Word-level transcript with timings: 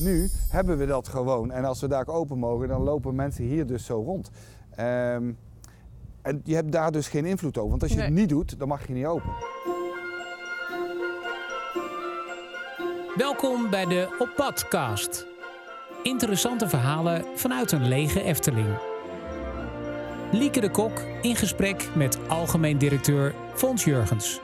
Nu 0.00 0.28
hebben 0.48 0.78
we 0.78 0.86
dat 0.86 1.08
gewoon. 1.08 1.50
En 1.50 1.64
als 1.64 1.80
we 1.80 1.88
daar 1.88 2.06
open 2.08 2.38
mogen, 2.38 2.68
dan 2.68 2.82
lopen 2.82 3.14
mensen 3.14 3.44
hier 3.44 3.66
dus 3.66 3.84
zo 3.84 4.02
rond. 4.02 4.30
Ehm, 4.76 5.32
en 6.22 6.40
je 6.44 6.54
hebt 6.54 6.72
daar 6.72 6.92
dus 6.92 7.08
geen 7.08 7.24
invloed 7.24 7.58
over. 7.58 7.70
Want 7.70 7.82
als 7.82 7.90
je 7.90 7.96
Nee. 7.96 8.06
het 8.06 8.14
niet 8.14 8.28
doet, 8.28 8.58
dan 8.58 8.68
mag 8.68 8.86
je 8.86 8.92
niet 8.92 9.06
open. 9.06 9.30
Welkom 13.16 13.70
bij 13.70 13.86
de 13.86 14.16
Op 14.18 14.32
Padcast. 14.36 15.26
Interessante 16.02 16.68
verhalen 16.68 17.24
vanuit 17.34 17.72
een 17.72 17.88
lege 17.88 18.22
Efteling. 18.22 18.68
Lieke 20.32 20.60
de 20.60 20.70
Kok 20.70 21.00
in 21.22 21.36
gesprek 21.36 21.88
met 21.94 22.18
algemeen 22.28 22.78
directeur 22.78 23.34
Fons 23.54 23.84
Jurgens. 23.84 24.40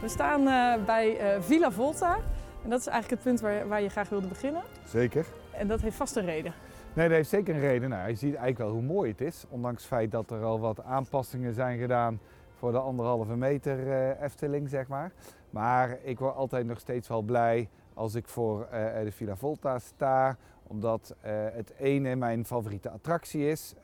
We 0.00 0.08
staan 0.08 0.46
eh, 0.48 0.84
bij 0.84 1.16
eh, 1.18 1.40
Villa 1.42 1.70
Volta. 1.70 2.18
En 2.62 2.70
dat 2.70 2.80
is 2.80 2.86
eigenlijk 2.86 3.22
het 3.22 3.32
punt 3.32 3.40
waar, 3.40 3.68
waar 3.68 3.82
je 3.82 3.88
graag 3.88 4.08
wilde 4.08 4.28
beginnen. 4.28 4.62
Zeker. 4.84 5.26
En 5.52 5.68
dat 5.68 5.80
heeft 5.80 5.96
vast 5.96 6.16
een 6.16 6.24
reden. 6.24 6.52
Nee, 6.92 7.08
dat 7.08 7.16
heeft 7.16 7.28
zeker 7.28 7.54
een 7.54 7.60
reden. 7.60 7.88
Nou, 7.88 8.08
je 8.08 8.14
ziet 8.14 8.34
eigenlijk 8.34 8.58
wel 8.58 8.70
hoe 8.70 8.82
mooi 8.82 9.10
het 9.10 9.20
is. 9.20 9.44
Ondanks 9.48 9.82
het 9.82 9.92
feit 9.92 10.10
dat 10.10 10.30
er 10.30 10.42
al 10.42 10.60
wat 10.60 10.82
aanpassingen 10.82 11.54
zijn 11.54 11.78
gedaan 11.78 12.20
voor 12.54 12.72
de 12.72 12.78
anderhalve 12.78 13.36
meter 13.36 13.92
eh, 13.92 14.22
Efteling, 14.22 14.68
zeg 14.68 14.88
maar. 14.88 15.12
Maar 15.50 15.98
ik 16.02 16.18
word 16.18 16.34
altijd 16.34 16.66
nog 16.66 16.78
steeds 16.78 17.08
wel 17.08 17.22
blij 17.22 17.68
als 17.94 18.14
ik 18.14 18.28
voor 18.28 18.66
eh, 18.70 19.02
de 19.04 19.12
Villa 19.12 19.36
Volta 19.36 19.78
sta. 19.78 20.36
Omdat 20.66 21.14
eh, 21.20 21.32
het 21.52 21.72
ene 21.78 22.16
mijn 22.16 22.46
favoriete 22.46 22.90
attractie 22.90 23.48
is. 23.48 23.74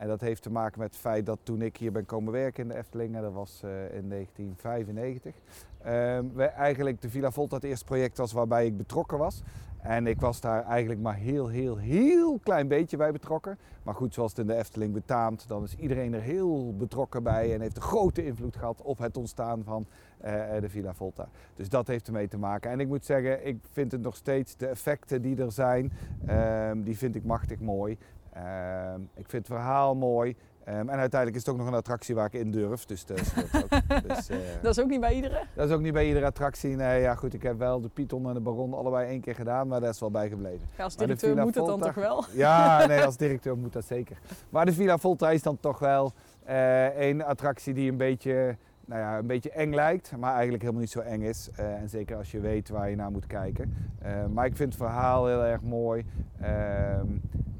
En 0.00 0.08
dat 0.08 0.20
heeft 0.20 0.42
te 0.42 0.50
maken 0.50 0.80
met 0.80 0.90
het 0.90 1.00
feit 1.00 1.26
dat 1.26 1.38
toen 1.42 1.62
ik 1.62 1.76
hier 1.76 1.92
ben 1.92 2.06
komen 2.06 2.32
werken 2.32 2.62
in 2.62 2.68
de 2.68 2.76
Efteling, 2.76 3.16
en 3.16 3.22
dat 3.22 3.32
was 3.32 3.60
eh, 3.62 3.70
in 3.70 4.08
1995, 4.08 5.34
ehm, 5.82 6.40
eigenlijk 6.40 7.00
de 7.00 7.10
Villa 7.10 7.30
Volta 7.30 7.54
het 7.54 7.64
eerste 7.64 7.84
project 7.84 8.16
was 8.16 8.32
waarbij 8.32 8.66
ik 8.66 8.76
betrokken 8.76 9.18
was. 9.18 9.42
En 9.82 10.06
ik 10.06 10.20
was 10.20 10.40
daar 10.40 10.64
eigenlijk 10.64 11.00
maar 11.00 11.14
heel, 11.14 11.48
heel, 11.48 11.76
heel 11.76 12.38
klein 12.38 12.68
beetje 12.68 12.96
bij 12.96 13.12
betrokken. 13.12 13.58
Maar 13.82 13.94
goed, 13.94 14.14
zoals 14.14 14.30
het 14.30 14.40
in 14.40 14.46
de 14.46 14.54
Efteling 14.54 14.92
betaamt, 14.92 15.48
dan 15.48 15.62
is 15.62 15.76
iedereen 15.76 16.14
er 16.14 16.20
heel 16.20 16.76
betrokken 16.76 17.22
bij 17.22 17.54
en 17.54 17.60
heeft 17.60 17.76
een 17.76 17.82
grote 17.82 18.24
invloed 18.24 18.56
gehad 18.56 18.82
op 18.82 18.98
het 18.98 19.16
ontstaan 19.16 19.64
van 19.64 19.86
eh, 20.18 20.32
de 20.60 20.68
Villa 20.68 20.94
Volta. 20.94 21.28
Dus 21.56 21.68
dat 21.68 21.86
heeft 21.86 22.06
ermee 22.06 22.28
te 22.28 22.38
maken. 22.38 22.70
En 22.70 22.80
ik 22.80 22.88
moet 22.88 23.04
zeggen, 23.04 23.46
ik 23.46 23.58
vind 23.72 23.92
het 23.92 24.00
nog 24.00 24.16
steeds, 24.16 24.56
de 24.56 24.66
effecten 24.66 25.22
die 25.22 25.42
er 25.42 25.52
zijn, 25.52 25.92
ehm, 26.26 26.82
die 26.82 26.96
vind 26.96 27.14
ik 27.14 27.24
machtig 27.24 27.60
mooi. 27.60 27.98
Ehm, 28.32 29.00
ik 29.14 29.28
vind 29.28 29.46
het 29.46 29.56
verhaal 29.56 29.94
mooi. 29.94 30.36
Ehm, 30.64 30.78
en 30.88 30.98
uiteindelijk 30.98 31.34
is 31.34 31.44
het 31.44 31.48
ook 31.54 31.56
nog 31.60 31.66
een 31.66 31.74
attractie 31.78 32.14
waar 32.14 32.26
ik 32.26 32.32
in 32.32 32.50
durf. 32.50 32.84
Dus 32.84 33.06
dat 33.06 33.20
ook. 33.54 33.68
Dus, 34.08 34.28
eh, 34.28 34.36
Dat 34.62 34.76
is 34.76 34.82
ook 34.82 34.88
niet 34.90 35.00
bij 35.00 35.14
iedereen. 35.14 35.44
dat 35.54 35.68
is 35.68 35.74
ook 35.74 35.80
niet 35.80 35.92
bij 35.92 36.06
iedere 36.06 36.26
attractie. 36.26 36.76
Nee, 36.76 37.00
ja 37.00 37.14
goed, 37.14 37.34
ik 37.34 37.42
heb 37.42 37.58
wel 37.58 37.80
de 37.80 37.88
Python 37.88 38.28
en 38.28 38.34
de 38.34 38.40
Baron 38.40 38.74
allebei 38.74 39.08
één 39.08 39.20
keer 39.20 39.34
gedaan, 39.34 39.68
maar 39.68 39.80
dat 39.80 39.94
is 39.94 40.00
wel 40.00 40.10
bijgebleven. 40.10 40.68
Ja, 40.76 40.84
als 40.84 40.96
directeur 40.96 41.36
moet 41.36 41.54
het 41.54 41.66
dan 41.66 41.80
toch 41.80 41.94
wel. 41.94 42.24
Ja, 42.32 42.78
nee, 42.86 43.02
als 43.04 43.16
directeur 43.16 43.58
moet 43.58 43.72
dat 43.72 43.84
zeker. 43.84 44.18
Maar 44.50 44.66
de 44.66 44.72
Villa 44.72 44.98
Volta 44.98 45.30
is 45.30 45.42
dan 45.42 45.58
toch 45.60 45.78
wel 45.78 46.12
eh 46.44 47.08
een 47.08 47.24
attractie 47.24 47.74
die 47.74 47.90
een 47.90 47.96
beetje, 47.96 48.56
nou 48.84 49.00
ja, 49.00 49.18
een 49.18 49.26
beetje 49.26 49.50
eng 49.50 49.74
lijkt, 49.74 50.16
maar 50.18 50.32
eigenlijk 50.32 50.62
helemaal 50.62 50.82
niet 50.82 50.90
zo 50.90 51.00
eng 51.00 51.20
is. 51.22 51.48
Eh, 51.56 51.72
en 51.74 51.88
zeker 51.88 52.16
als 52.16 52.30
je 52.30 52.40
weet 52.40 52.68
waar 52.68 52.90
je 52.90 52.96
naar 52.96 53.10
moet 53.10 53.26
kijken. 53.26 53.74
Eh, 53.98 54.12
maar 54.32 54.46
ik 54.46 54.56
vind 54.56 54.72
het 54.72 54.82
verhaal 54.82 55.26
heel 55.26 55.44
erg 55.44 55.62
mooi. 55.62 56.04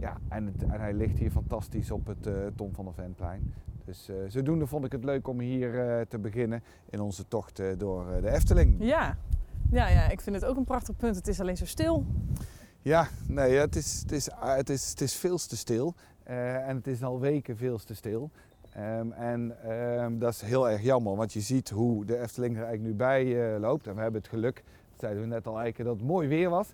Ja, 0.00 0.16
en, 0.28 0.46
het- 0.46 0.62
en 0.62 0.80
hij 0.80 0.92
ligt 0.92 1.18
hier 1.18 1.30
fantastisch 1.30 1.90
op 1.90 2.06
het 2.06 2.26
eh, 2.26 2.34
Tom 2.56 2.74
van 2.74 2.84
der 2.84 2.94
Venplein. 2.94 3.54
Dus 3.84 4.08
eh, 4.08 4.16
zodoende 4.28 4.66
vond 4.66 4.84
ik 4.84 4.92
het 4.92 5.04
leuk 5.04 5.28
om 5.28 5.40
hier 5.40 5.78
eh, 5.88 6.06
te 6.08 6.18
beginnen 6.18 6.62
in 6.90 7.00
onze 7.00 7.28
tocht 7.28 7.62
door 7.78 8.06
de 8.20 8.30
Efteling. 8.30 8.76
Ja. 8.78 9.16
Ja, 9.70 9.88
ja, 9.88 10.08
ik 10.10 10.20
vind 10.20 10.36
het 10.36 10.44
ook 10.44 10.56
een 10.56 10.64
prachtig 10.64 10.96
punt. 10.96 11.16
Het 11.16 11.28
is 11.28 11.40
alleen 11.40 11.56
zo 11.56 11.64
stil. 11.66 12.04
Ja, 12.82 13.06
nee, 13.28 13.56
het 13.56 13.76
is, 13.76 14.00
het 14.02 14.12
is, 14.12 14.28
het 14.36 14.70
is, 14.70 14.90
het 14.90 15.00
is 15.00 15.14
veel 15.16 15.36
te 15.38 15.56
stil. 15.56 15.94
En 16.24 16.76
het 16.76 16.86
is 16.86 17.02
al 17.02 17.20
weken 17.20 17.56
veel 17.56 17.78
te 17.78 17.94
stil. 17.94 18.30
Ehm, 18.72 19.12
en 19.12 19.62
ehm, 19.62 20.18
dat 20.18 20.32
is 20.32 20.40
heel 20.40 20.70
erg 20.70 20.82
jammer, 20.82 21.16
want 21.16 21.32
je 21.32 21.40
ziet 21.40 21.70
hoe 21.70 22.04
de 22.04 22.18
Efteling 22.20 22.56
er 22.56 22.62
eigenlijk 22.64 22.90
nu 22.92 22.96
bij 22.98 23.58
loopt. 23.58 23.86
En 23.86 23.94
we 23.94 24.00
hebben 24.00 24.20
het 24.20 24.30
geluk, 24.30 24.54
dat 24.90 25.00
zeiden 25.00 25.22
we 25.22 25.28
net 25.28 25.46
al 25.46 25.58
eigenlijk, 25.60 25.88
dat 25.90 25.98
het 25.98 26.08
mooi 26.08 26.28
weer 26.28 26.48
was 26.50 26.68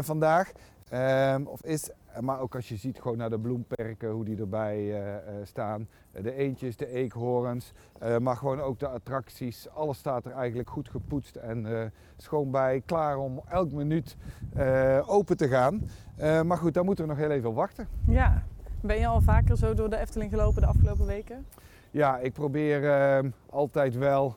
vandaag. 0.00 0.52
Ehm, 0.88 1.44
of 1.46 1.62
is, 1.64 1.90
maar 2.20 2.40
ook 2.40 2.54
als 2.54 2.68
je 2.68 2.76
ziet 2.76 3.00
gewoon 3.00 3.16
naar 3.16 3.30
de 3.30 3.38
bloemperken, 3.38 4.10
hoe 4.10 4.24
die 4.24 4.38
erbij 4.38 4.76
eh, 4.76 5.14
eh, 5.16 5.22
staan. 5.44 5.88
De 6.12 6.34
eendjes, 6.34 6.76
de 6.76 6.86
eekhoorns, 6.88 7.72
eh, 7.98 8.18
maar 8.18 8.36
gewoon 8.36 8.60
ook 8.60 8.78
de 8.78 8.88
attracties. 8.88 9.68
Alles 9.70 9.98
staat 9.98 10.24
er 10.24 10.32
eigenlijk 10.32 10.70
goed 10.70 10.88
gepoetst 10.88 11.36
en 11.36 11.66
eh, 11.80 11.86
schoon 12.16 12.50
bij. 12.50 12.82
Klaar 12.86 13.16
om 13.16 13.42
elk 13.48 13.72
minuut 13.72 14.16
eh, 14.54 15.02
open 15.06 15.36
te 15.36 15.48
gaan. 15.48 15.88
Eh, 16.16 16.42
maar 16.42 16.56
goed, 16.58 16.74
daar 16.74 16.84
moeten 16.84 17.04
we 17.04 17.10
nog 17.10 17.20
heel 17.20 17.30
even 17.30 17.48
op 17.48 17.54
wachten. 17.54 17.88
Ja. 18.06 18.42
Ben 18.80 18.98
je 18.98 19.06
al 19.06 19.20
vaker 19.20 19.56
zo 19.56 19.74
door 19.74 19.90
de 19.90 19.96
Efteling 19.98 20.30
gelopen 20.30 20.60
de 20.62 20.68
afgelopen 20.68 21.06
weken? 21.06 21.46
Ja, 21.90 22.18
ik 22.18 22.32
probeer 22.32 22.90
ehm, 22.90 23.30
altijd 23.50 23.94
wel 23.96 24.36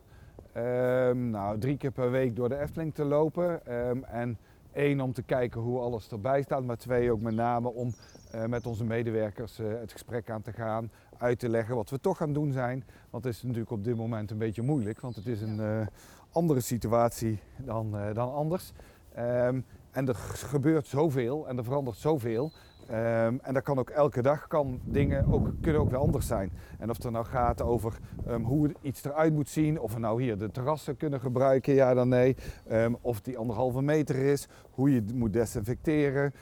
ehm, 0.54 1.30
nou, 1.30 1.58
drie 1.60 1.78
keer 1.78 1.92
per 1.92 2.12
week 2.12 2.36
door 2.36 2.50
de 2.50 2.60
Efteling 2.60 2.94
te 2.94 3.04
lopen. 3.04 3.66
Ehm, 3.66 4.04
en 4.04 4.38
één 4.78 5.02
om 5.02 5.14
te 5.14 5.24
kijken 5.24 5.62
hoe 5.62 5.80
alles 5.80 6.10
erbij 6.10 6.42
staat, 6.42 6.64
maar 6.64 6.78
twee 6.78 7.12
ook 7.12 7.22
met 7.22 7.36
name 7.36 7.74
om 7.74 7.94
eh, 8.32 8.46
met 8.46 8.66
onze 8.66 8.84
medewerkers 8.84 9.60
eh, 9.60 9.68
het 9.80 9.92
gesprek 9.92 10.30
aan 10.30 10.42
te 10.42 10.52
gaan, 10.52 10.92
uit 11.18 11.40
te 11.40 11.50
leggen 11.50 11.76
wat 11.76 11.90
we 11.90 12.00
toch 12.00 12.22
aan 12.22 12.28
het 12.28 12.36
doen 12.36 12.52
zijn. 12.52 12.84
Want 13.10 13.24
het 13.24 13.34
is 13.34 13.44
natuurlijk 13.44 13.72
op 13.72 13.84
dit 13.84 13.96
moment 13.96 14.32
een 14.32 14.38
beetje 14.38 14.62
moeilijk, 14.62 15.02
want 15.02 15.16
het 15.16 15.28
is 15.28 15.42
een 15.42 15.60
eh, 15.60 15.88
andere 16.32 16.60
situatie 16.60 17.40
dan, 17.58 17.96
dan 18.14 18.34
anders. 18.34 18.72
Ehm, 19.14 19.62
en 19.92 20.08
er 20.08 20.16
gebeurt 20.16 20.88
zoveel 20.88 21.48
en 21.48 21.58
er 21.58 21.64
verandert 21.64 21.98
zoveel. 21.98 22.52
Ehm, 22.90 23.38
en 23.42 23.54
dat 23.54 23.64
kan 23.64 23.80
ook 23.80 23.90
elke 23.90 24.22
dag 24.22 24.48
kan 24.48 24.80
dingen 24.84 25.26
ook, 25.32 25.52
kunnen 25.62 25.82
ook 25.82 25.90
weer 25.90 26.00
anders 26.00 26.28
zijn. 26.28 26.52
En 26.80 26.90
of 26.90 26.96
het 26.96 27.06
er 27.06 27.12
nou 27.12 27.26
gaat 27.26 27.62
over 27.62 27.98
ehm, 28.28 28.42
hoe 28.42 28.72
iets 28.82 29.04
eruit 29.04 29.34
moet 29.34 29.50
zien, 29.50 29.80
of 29.80 29.94
we 29.94 30.00
nou 30.00 30.22
hier 30.22 30.38
de 30.38 30.52
terrassen 30.52 30.98
kunnen 30.98 31.20
gebruiken, 31.20 31.74
ja 31.74 31.94
dan 31.94 32.10
nee. 32.10 32.36
Ehm, 32.68 32.94
of 33.02 33.22
die 33.22 33.38
anderhalve 33.38 33.82
meter 33.82 34.16
is, 34.16 34.48
hoe 34.72 34.94
je 34.94 35.04
moet 35.14 35.34
desinfecteren, 35.34 36.34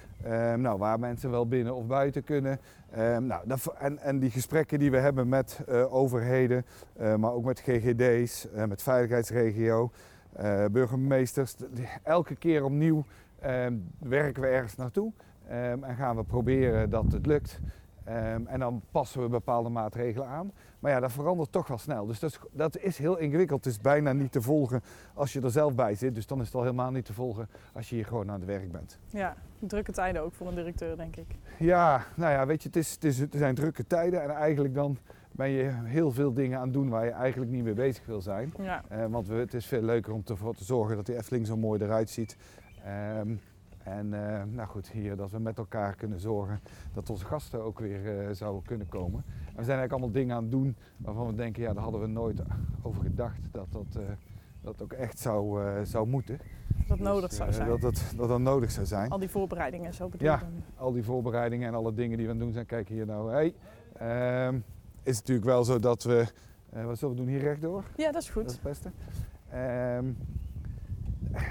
nou, 0.57 0.77
waar 0.77 0.99
mensen 0.99 1.31
wel 1.31 1.47
binnen 1.47 1.75
of 1.75 1.85
buiten 1.85 2.23
kunnen. 2.23 2.59
Nou, 3.19 3.41
en, 3.79 3.99
en 3.99 4.19
die 4.19 4.31
gesprekken 4.31 4.79
die 4.79 4.91
we 4.91 4.97
hebben 4.97 5.29
met 5.29 5.59
eh, 5.67 5.93
overheden, 5.93 6.65
eh, 6.97 7.15
maar 7.15 7.31
ook 7.31 7.43
met 7.45 7.59
GGD's, 7.59 8.51
eh, 8.51 8.65
met 8.65 8.81
veiligheidsregio, 8.81 9.91
burgemeesters. 10.71 11.55
Elke 12.03 12.35
keer 12.35 12.63
opnieuw 12.63 13.05
werken 13.99 14.41
we 14.41 14.47
ergens 14.47 14.75
naartoe. 14.75 15.11
Ehm, 15.47 15.83
en 15.83 15.95
gaan 15.95 16.15
we 16.15 16.23
proberen 16.23 16.89
dat 16.89 17.11
het 17.11 17.25
lukt. 17.25 17.59
Ehm, 18.03 18.45
en 18.45 18.59
dan 18.59 18.81
passen 18.91 19.21
we 19.21 19.27
bepaalde 19.27 19.69
maatregelen 19.69 20.27
aan. 20.27 20.51
Maar 20.79 20.91
ja, 20.91 20.99
dat 20.99 21.11
verandert 21.11 21.51
toch 21.51 21.67
wel 21.67 21.77
snel. 21.77 22.05
Dus 22.05 22.19
dat 22.19 22.29
is, 22.29 22.39
dat 22.51 22.77
is 22.77 22.97
heel 22.97 23.17
ingewikkeld. 23.17 23.65
Het 23.65 23.73
is 23.73 23.81
bijna 23.81 24.13
niet 24.13 24.31
te 24.31 24.41
volgen 24.41 24.81
als 25.13 25.33
je 25.33 25.41
er 25.41 25.51
zelf 25.51 25.75
bij 25.75 25.95
zit. 25.95 26.15
Dus 26.15 26.27
dan 26.27 26.39
is 26.39 26.45
het 26.45 26.55
al 26.55 26.61
helemaal 26.61 26.91
niet 26.91 27.05
te 27.05 27.13
volgen 27.13 27.47
als 27.73 27.89
je 27.89 27.95
hier 27.95 28.05
gewoon 28.05 28.31
aan 28.31 28.39
het 28.39 28.45
werk 28.45 28.71
bent. 28.71 28.99
Ja, 29.07 29.35
drukke 29.59 29.91
tijden 29.91 30.21
ook 30.21 30.33
voor 30.33 30.47
een 30.47 30.55
directeur, 30.55 30.97
denk 30.97 31.15
ik. 31.15 31.35
Ja, 31.59 32.03
nou 32.15 32.31
ja, 32.31 32.45
weet 32.45 32.61
je, 32.61 32.67
het, 32.67 32.77
is, 32.77 32.91
het, 32.91 33.03
is, 33.03 33.19
het 33.19 33.33
zijn 33.37 33.55
drukke 33.55 33.87
tijden. 33.87 34.23
En 34.23 34.29
eigenlijk 34.29 34.73
dan 34.73 34.97
ben 35.31 35.49
je 35.49 35.71
heel 35.83 36.11
veel 36.11 36.33
dingen 36.33 36.57
aan 36.57 36.63
het 36.63 36.73
doen 36.73 36.89
waar 36.89 37.05
je 37.05 37.11
eigenlijk 37.11 37.51
niet 37.51 37.63
mee 37.63 37.73
bezig 37.73 38.05
wil 38.05 38.21
zijn. 38.21 38.53
Ja. 38.59 38.83
Eh, 38.87 39.05
want 39.05 39.27
we, 39.27 39.35
het 39.35 39.53
is 39.53 39.65
veel 39.65 39.81
leuker 39.81 40.13
om 40.13 40.21
ervoor 40.25 40.55
te 40.55 40.63
zorgen 40.63 40.95
dat 40.95 41.05
die 41.05 41.17
Efteling 41.17 41.47
zo 41.47 41.57
mooi 41.57 41.81
eruit 41.81 42.09
ziet. 42.09 42.37
Ehm, 42.83 43.35
en 43.85 44.13
eh, 44.13 44.43
nou 44.43 44.67
goed, 44.67 44.91
hier 44.91 45.15
dat 45.15 45.31
we 45.31 45.39
met 45.39 45.57
elkaar 45.57 45.95
kunnen 45.95 46.19
zorgen 46.19 46.59
dat 46.93 47.09
onze 47.09 47.25
gasten 47.25 47.63
ook 47.63 47.79
weer 47.79 48.19
eh, 48.19 48.33
zouden 48.33 48.63
kunnen 48.63 48.87
komen. 48.87 49.23
En 49.27 49.55
we 49.55 49.63
zijn 49.63 49.77
eigenlijk 49.77 49.91
allemaal 49.91 50.11
dingen 50.11 50.35
aan 50.35 50.41
het 50.41 50.51
doen 50.51 50.75
waarvan 50.97 51.27
we 51.27 51.35
denken, 51.35 51.63
ja, 51.63 51.73
daar 51.73 51.83
hadden 51.83 52.01
we 52.01 52.07
nooit 52.07 52.41
over 52.81 53.01
gedacht 53.01 53.39
dat 53.51 53.67
dat, 53.71 53.85
eh, 53.95 54.01
dat 54.61 54.81
ook 54.81 54.93
echt 54.93 55.19
zou, 55.19 55.61
zou 55.85 56.07
moeten. 56.07 56.39
Dat 56.87 56.99
nodig 56.99 57.29
Dus, 57.29 57.37
zou 57.37 57.49
eh, 57.49 57.55
zijn. 57.55 57.69
Dat, 57.69 57.81
dat, 57.81 58.13
dat 58.17 58.27
dat 58.27 58.39
nodig 58.39 58.71
zou 58.71 58.85
zijn. 58.85 59.09
Al 59.09 59.19
die 59.19 59.29
voorbereidingen, 59.29 59.93
zo 59.93 60.09
bedoel 60.09 60.27
Ja. 60.27 60.41
Al 60.75 60.91
die 60.91 61.03
voorbereidingen 61.03 61.67
en 61.67 61.73
alle 61.75 61.93
dingen 61.93 62.17
die 62.17 62.25
we 62.25 62.31
aan 62.31 62.37
het 62.37 62.45
doen 62.45 62.53
zijn. 62.53 62.65
Kijk 62.65 62.89
hier 62.89 63.05
nou, 63.05 63.31
hey, 63.31 63.53
ehm, 63.93 64.55
is 65.03 65.17
het 65.17 65.27
natuurlijk 65.27 65.45
wel 65.47 65.63
zo 65.63 65.79
dat 65.79 66.03
we, 66.03 66.25
wat 66.69 66.97
zullen 66.97 67.15
we 67.15 67.21
doen 67.21 67.31
hier 67.31 67.41
rechtdoor? 67.41 67.83
Ja, 67.95 68.11
dat 68.11 68.21
is 68.21 68.33
Dat 68.33 68.43
is 68.45 68.51
goed. 68.51 68.51
het 68.51 68.61
beste. 68.61 68.91
Ehm, 69.49 70.05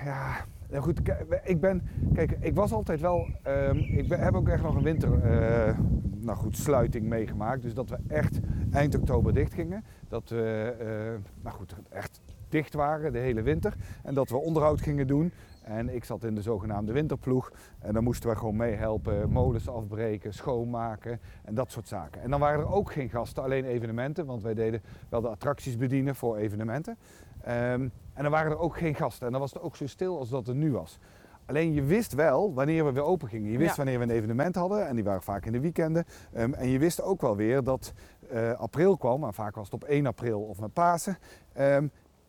ja, 0.05 0.45
nou 0.75 0.87
goed, 0.87 1.01
ik 1.45 1.61
ben, 1.61 1.83
kijk, 2.15 2.37
ik 2.41 2.55
was 2.55 2.73
altijd 2.73 3.01
wel, 3.01 3.29
ehm, 3.43 3.77
ik 3.77 4.09
heb 4.09 4.35
ook 4.35 4.49
echt 4.49 4.63
nog 4.63 4.75
een 4.75 4.83
winter, 4.83 5.23
eh, 5.23 5.79
nou 6.21 6.39
goed, 6.39 6.57
sluiting 6.57 7.07
meegemaakt. 7.07 7.63
Dus 7.63 7.75
dat 7.75 7.89
we 7.91 7.99
echt 8.09 8.41
eind 8.71 8.95
oktober 8.95 9.35
dicht 9.35 9.55
gingen. 9.55 9.85
Dat 10.09 10.29
we, 10.29 10.75
eh, 10.79 11.33
nou 11.43 11.57
goed, 11.57 11.75
echt 11.91 12.21
dicht 12.49 12.75
waren 12.75 13.13
de 13.13 13.19
hele 13.19 13.43
winter. 13.43 13.75
En 14.03 14.15
dat 14.15 14.29
we 14.29 14.37
onderhoud 14.37 14.81
gingen 14.81 15.07
doen. 15.07 15.33
En 15.63 15.95
ik 15.95 16.05
zat 16.05 16.25
in 16.25 16.35
de 16.35 16.43
zogenaamde 16.43 16.93
winterploeg. 16.93 17.53
En 17.79 17.95
dan 17.95 18.05
moesten 18.05 18.31
we 18.31 18.37
gewoon 18.37 18.57
meehelpen, 18.57 19.31
molens 19.31 19.69
afbreken, 19.69 20.35
schoonmaken 20.35 21.21
en 21.45 21.55
dat 21.55 21.71
soort 21.71 21.89
zaken. 21.89 22.23
En 22.23 22.31
dan 22.31 22.41
waren 22.41 22.61
er 22.61 22.73
ook 22.73 22.93
geen 22.93 23.09
gasten, 23.09 23.43
alleen 23.43 23.65
evenementen. 23.65 24.27
Want 24.27 24.43
wij 24.43 24.55
deden 24.55 24.83
wel 25.09 25.21
de 25.21 25.29
attracties 25.29 25.77
bedienen 25.77 26.15
voor 26.15 26.37
evenementen. 26.37 26.97
Ehm, 27.43 27.89
en 28.15 28.23
dan 28.23 28.33
waren 28.33 28.51
er 28.53 28.59
ook 28.59 28.77
geen 28.77 28.95
gasten. 28.95 29.27
En 29.27 29.33
dan 29.33 29.41
was 29.41 29.53
het 29.53 29.63
ook 29.63 29.77
zo 29.77 29.87
stil 29.87 30.19
als 30.19 30.29
dat 30.29 30.47
het 30.47 30.57
nu 30.57 30.73
was. 30.73 30.99
alleen 31.47 31.73
je 31.73 31.83
wist 31.83 32.13
wel 32.15 32.55
wanneer 32.55 32.85
we 32.85 32.93
weer 32.93 33.03
open 33.03 33.29
gingen. 33.29 33.51
Je 33.51 33.59
wist 33.59 33.71
Ja. 33.71 33.77
wanneer 33.77 33.99
we 33.99 34.05
een 34.05 34.11
evenement 34.11 34.55
hadden 34.55 34.87
en 34.87 34.95
die 34.95 35.05
waren 35.05 35.23
vaak 35.23 35.47
in 35.47 35.53
de 35.53 35.61
weekenden. 35.61 36.05
Ehm, 36.33 36.53
en 36.53 36.69
je 36.69 36.79
wist 36.79 37.03
ook 37.03 37.21
wel 37.21 37.37
weer 37.37 37.63
dat 37.65 37.93
eh, 38.31 38.53
april 38.53 38.97
kwam, 38.97 39.25
en 39.25 39.35
vaak 39.35 39.55
was 39.55 39.65
het 39.65 39.75
op 39.75 39.85
1 39.85 40.07
april 40.07 40.41
of 40.41 40.61
met 40.61 40.73
Pasen. 40.73 41.19
Ehm, 41.53 41.87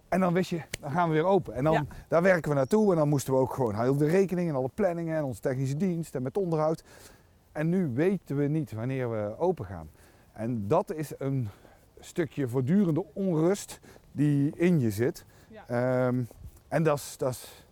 en 0.10 0.20
dan 0.20 0.34
wist 0.34 0.50
je, 0.50 0.62
dan 0.80 0.92
gaan 0.92 1.08
we 1.10 1.14
weer 1.14 1.26
open. 1.26 1.54
En 1.54 1.64
dan, 1.64 1.74
Ja. 1.74 1.86
daar 2.08 2.22
werken 2.22 2.50
we 2.50 2.56
naartoe 2.56 2.92
en 2.92 2.98
dan 2.98 3.10
moesten 3.10 3.34
we 3.34 3.40
ook 3.40 3.54
gewoon 3.54 3.76
heel 3.82 3.98
de 3.98 4.08
rekening 4.08 4.50
en 4.50 4.56
alle 4.56 4.70
planningen 4.74 5.18
en 5.18 5.24
onze 5.24 5.42
technische 5.42 5.78
dienst 5.78 6.16
en 6.16 6.22
met 6.22 6.38
onderhoud. 6.38 6.84
En 7.52 7.70
nu 7.70 7.92
weten 7.94 8.36
we 8.38 8.48
niet 8.48 8.72
wanneer 8.72 9.10
we 9.12 9.36
open 9.38 9.66
gaan. 9.66 9.90
En 10.34 10.68
dat 10.68 10.94
is 10.94 11.14
een 11.18 11.48
stukje 12.00 12.48
voortdurende 12.48 13.06
onrust 13.14 13.80
die 14.12 14.56
in 14.56 14.80
je 14.80 14.92
zit. 14.92 15.26
Ehm, 15.68 16.24
en 16.68 16.84
dat 16.84 16.98
is, 16.98 17.16
dat, 17.18 17.32
is, 17.32 17.64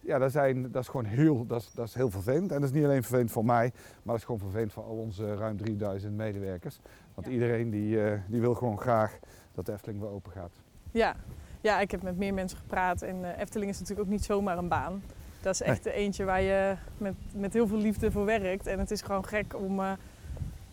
ja, 0.00 0.18
dat, 0.18 0.32
zijn, 0.32 0.70
dat 0.70 0.82
is 0.82 0.88
gewoon 0.88 1.04
heel, 1.04 1.46
dat 1.46 1.60
is, 1.60 1.72
dat 1.74 1.86
is 1.86 1.94
heel 1.94 2.10
vervelend. 2.10 2.52
En 2.52 2.60
dat 2.60 2.68
is 2.70 2.74
niet 2.76 2.84
alleen 2.84 3.02
vervelend 3.02 3.30
voor 3.30 3.44
mij, 3.44 3.72
maar 3.74 4.00
dat 4.04 4.16
is 4.16 4.24
gewoon 4.24 4.40
vervelend 4.40 4.72
voor 4.72 4.82
al 4.84 4.96
onze 4.96 5.34
ruim 5.34 5.56
3000 5.56 6.16
medewerkers. 6.16 6.80
Want 7.14 7.26
Ja. 7.26 7.32
iedereen 7.32 7.70
die, 7.70 8.04
eh, 8.04 8.18
die 8.26 8.40
wil 8.40 8.54
gewoon 8.54 8.78
graag 8.80 9.18
dat 9.54 9.66
de 9.66 9.72
Efteling 9.72 10.00
weer 10.00 10.10
open 10.10 10.32
gaat. 10.32 10.52
Ja. 10.90 11.16
ja, 11.60 11.80
ik 11.80 11.90
heb 11.90 12.02
met 12.02 12.16
meer 12.18 12.34
mensen 12.34 12.58
gepraat 12.58 13.02
en 13.02 13.24
eh, 13.34 13.40
Efteling 13.40 13.70
is 13.70 13.78
natuurlijk 13.78 14.06
ook 14.06 14.12
niet 14.12 14.24
zomaar 14.24 14.58
een 14.58 14.68
baan. 14.68 15.02
Dat 15.42 15.54
is 15.54 15.62
echt 15.62 15.86
eentje 15.86 16.24
waar 16.24 16.40
je 16.42 16.74
met, 16.98 17.14
met 17.34 17.52
heel 17.52 17.66
veel 17.66 17.76
liefde 17.78 18.10
voor 18.10 18.24
werkt. 18.24 18.66
En 18.66 18.78
het 18.78 18.90
is 18.90 19.02
gewoon 19.02 19.24
gek 19.24 19.56
om, 19.56 19.80
eh, 19.80 19.92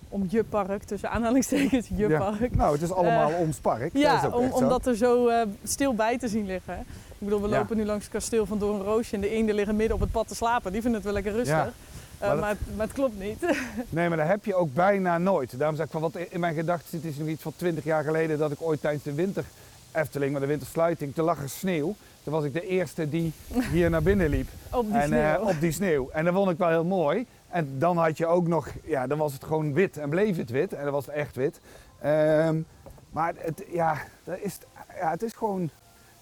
om 0.09 0.25
je 0.29 0.43
park, 0.43 0.83
tussen 0.83 1.09
aanhalingstekens, 1.11 1.87
je 1.95 2.07
Ja. 2.07 2.17
park. 2.19 2.55
Nou, 2.55 2.73
het 2.73 2.81
is 2.81 2.91
allemaal 2.91 3.31
ons 3.33 3.57
park. 3.57 3.89
Ja, 3.93 4.29
om, 4.33 4.43
echt 4.43 4.53
om 4.53 4.59
zo. 4.59 4.67
dat 4.67 4.85
er 4.85 4.95
zo 4.95 5.27
eh, 5.27 5.41
stil 5.63 5.93
bij 5.95 6.17
te 6.17 6.27
zien 6.27 6.45
liggen. 6.45 6.79
Ik 7.19 7.25
bedoel, 7.25 7.41
we 7.41 7.49
Ja. 7.49 7.57
lopen 7.57 7.77
nu 7.77 7.85
langs 7.85 8.03
het 8.03 8.13
kasteel 8.13 8.45
van 8.45 8.59
Doornroosje 8.59 9.15
en 9.15 9.21
de 9.21 9.29
eenden 9.29 9.55
liggen 9.55 9.75
midden 9.75 9.95
op 9.95 10.01
het 10.01 10.11
pad 10.11 10.27
te 10.27 10.35
slapen. 10.35 10.71
Die 10.71 10.81
vinden 10.81 11.01
het 11.01 11.03
wel 11.11 11.21
lekker 11.21 11.31
rustig. 11.33 11.55
Ja. 11.55 11.71
Eh, 12.19 12.27
Maar 12.27 12.29
dat- 12.29 12.39
maar, 12.39 12.49
het, 12.49 12.75
maar 12.75 12.85
het 12.85 12.95
klopt 12.95 13.19
niet. 13.19 13.39
Nee, 13.89 14.07
maar 14.07 14.17
dat 14.17 14.27
heb 14.27 14.45
je 14.45 14.55
ook 14.55 14.73
bijna 14.73 15.17
nooit. 15.17 15.59
Daarom 15.59 15.75
zeg 15.75 15.85
ik 15.85 15.91
van 15.91 16.01
wat 16.01 16.15
in 16.29 16.39
mijn 16.39 16.55
gedachten 16.55 16.89
zit, 16.89 17.03
is 17.11 17.17
nog 17.17 17.27
iets 17.27 17.41
van 17.41 17.53
20 17.55 17.83
jaar 17.83 18.03
geleden 18.03 18.37
dat 18.37 18.51
ik 18.51 18.61
ooit 18.61 18.81
tijdens 18.81 19.03
de 19.03 19.13
winter 19.13 19.43
Efteling, 19.91 20.31
met 20.31 20.41
de 20.41 20.47
wintersluiting, 20.47 21.13
te 21.15 21.21
lag 21.21 21.41
er 21.41 21.49
sneeuw. 21.49 21.95
Toen 22.23 22.33
was 22.33 22.43
ik 22.43 22.53
de 22.53 22.67
eerste 22.67 23.09
die 23.09 23.31
hier 23.71 23.89
naar 23.89 24.03
binnen 24.03 24.29
liep. 24.29 24.47
op 24.71 24.85
die 24.85 24.93
en, 24.99 25.13
eh, 25.13 25.33
sneeuw. 25.33 25.47
op 25.49 25.59
die 25.59 25.71
sneeuw. 25.71 26.09
En 26.13 26.25
dat 26.25 26.33
vond 26.33 26.49
ik 26.51 26.57
wel 26.57 26.69
heel 26.69 26.83
mooi. 26.85 27.25
En 27.49 27.79
dan 27.79 27.97
had 27.97 28.17
je 28.17 28.27
ook 28.27 28.47
nog, 28.47 28.67
ja, 28.83 29.07
dan 29.07 29.17
was 29.17 29.33
het 29.33 29.43
gewoon 29.43 29.73
wit 29.73 29.97
en 29.97 30.09
bleef 30.09 30.37
het 30.37 30.49
wit. 30.49 30.73
En 30.73 30.83
dan 30.83 30.93
was 30.93 31.05
het 31.05 31.15
echt 31.15 31.35
wit. 31.35 31.59
Ehm, 31.99 32.61
maar 33.09 33.33
het, 33.37 33.63
ja, 33.71 33.97
dat 34.23 34.37
is, 34.39 34.57
ja, 34.99 35.09
het 35.09 35.23
is 35.23 35.33
gewoon, 35.33 35.69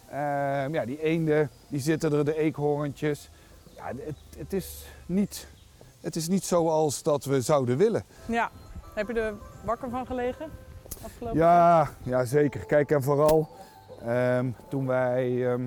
ehm, 0.10 0.74
ja, 0.74 0.86
die 0.86 1.02
eenden, 1.02 1.50
die 1.68 1.80
zitten 1.80 2.14
er, 2.14 2.26
de 2.26 2.38
eekhoorntjes. 2.38 3.30
Ja, 3.76 3.88
het, 3.88 4.16
het, 4.38 4.54
is 4.54 4.86
niet, 5.06 5.48
het 6.02 6.16
is 6.16 6.28
niet 6.28 6.44
zoals 6.44 7.04
dat 7.04 7.26
we 7.26 7.42
zouden 7.42 7.78
willen. 7.78 8.04
Ja. 8.26 8.52
Heb 8.94 9.08
je 9.08 9.14
er 9.14 9.34
wakker 9.64 9.90
van 9.90 10.06
gelegen? 10.06 10.50
Afgelopen 11.04 11.40
Ja, 11.40 11.90
ja, 12.04 12.26
zeker. 12.26 12.66
Kijk, 12.66 12.92
en 12.92 13.04
vooral 13.04 13.50
ehm, 14.06 14.50
toen 14.70 14.88
wij 14.88 15.58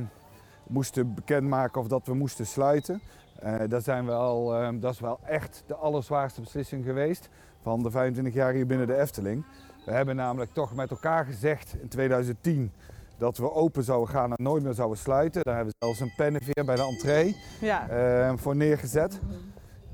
moesten 0.66 1.14
bekendmaken 1.14 1.80
of 1.80 1.86
dat 1.86 2.06
we 2.06 2.14
moesten 2.14 2.46
sluiten. 2.46 3.02
Eh, 3.38 3.54
dat, 3.68 3.84
zijn 3.84 4.06
we 4.06 4.12
al, 4.12 4.54
ehm, 4.54 4.78
dat 4.80 4.92
is 4.92 5.00
wel 5.00 5.18
echt 5.24 5.62
de 5.66 5.74
allerzwaarste 5.74 6.40
beslissing 6.40 6.84
geweest 6.84 7.28
van 7.62 7.82
de 7.82 7.90
25 7.90 8.34
jaar 8.34 8.52
hier 8.52 8.66
binnen 8.66 8.86
de 8.86 8.96
Efteling. 8.96 9.44
We 9.84 9.92
hebben 9.92 10.16
namelijk 10.16 10.52
toch 10.52 10.74
met 10.74 10.90
elkaar 10.90 11.24
gezegd 11.24 11.74
in 11.80 11.88
2010 11.88 12.72
dat 13.18 13.36
we 13.38 13.52
open 13.52 13.82
zouden 13.84 14.08
gaan 14.08 14.30
en 14.34 14.42
nooit 14.44 14.62
meer 14.62 14.74
zouden 14.74 14.98
sluiten. 14.98 15.42
Daar 15.42 15.54
hebben 15.56 15.74
we 15.78 15.86
zelfs 15.86 16.00
een 16.00 16.14
pennenveer 16.16 16.64
bij 16.64 16.76
de 16.76 16.82
entree 16.82 17.36
Ja. 17.60 17.88
ehm, 17.88 18.36
voor 18.36 18.56
neergezet. 18.56 19.20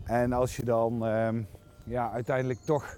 En 0.04 0.32
als 0.32 0.56
je 0.56 0.64
dan 0.64 1.06
ehm, 1.06 1.42
ja, 1.84 2.10
uiteindelijk 2.12 2.60
toch 2.60 2.96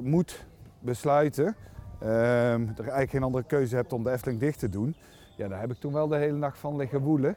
moet 0.00 0.44
besluiten, 0.78 1.56
ehm, 2.00 2.10
er 2.10 2.78
eigenlijk 2.78 3.10
geen 3.10 3.22
andere 3.22 3.44
keuze 3.44 3.76
hebt 3.76 3.92
om 3.92 4.02
de 4.02 4.10
Efteling 4.10 4.40
dicht 4.40 4.58
te 4.58 4.68
doen, 4.68 4.96
ja, 5.36 5.48
daar 5.48 5.60
heb 5.60 5.70
ik 5.70 5.78
toen 5.78 5.92
wel 5.92 6.08
de 6.08 6.16
hele 6.16 6.36
nacht 6.38 6.58
van 6.58 6.76
liggen 6.76 7.00
woelen. 7.00 7.36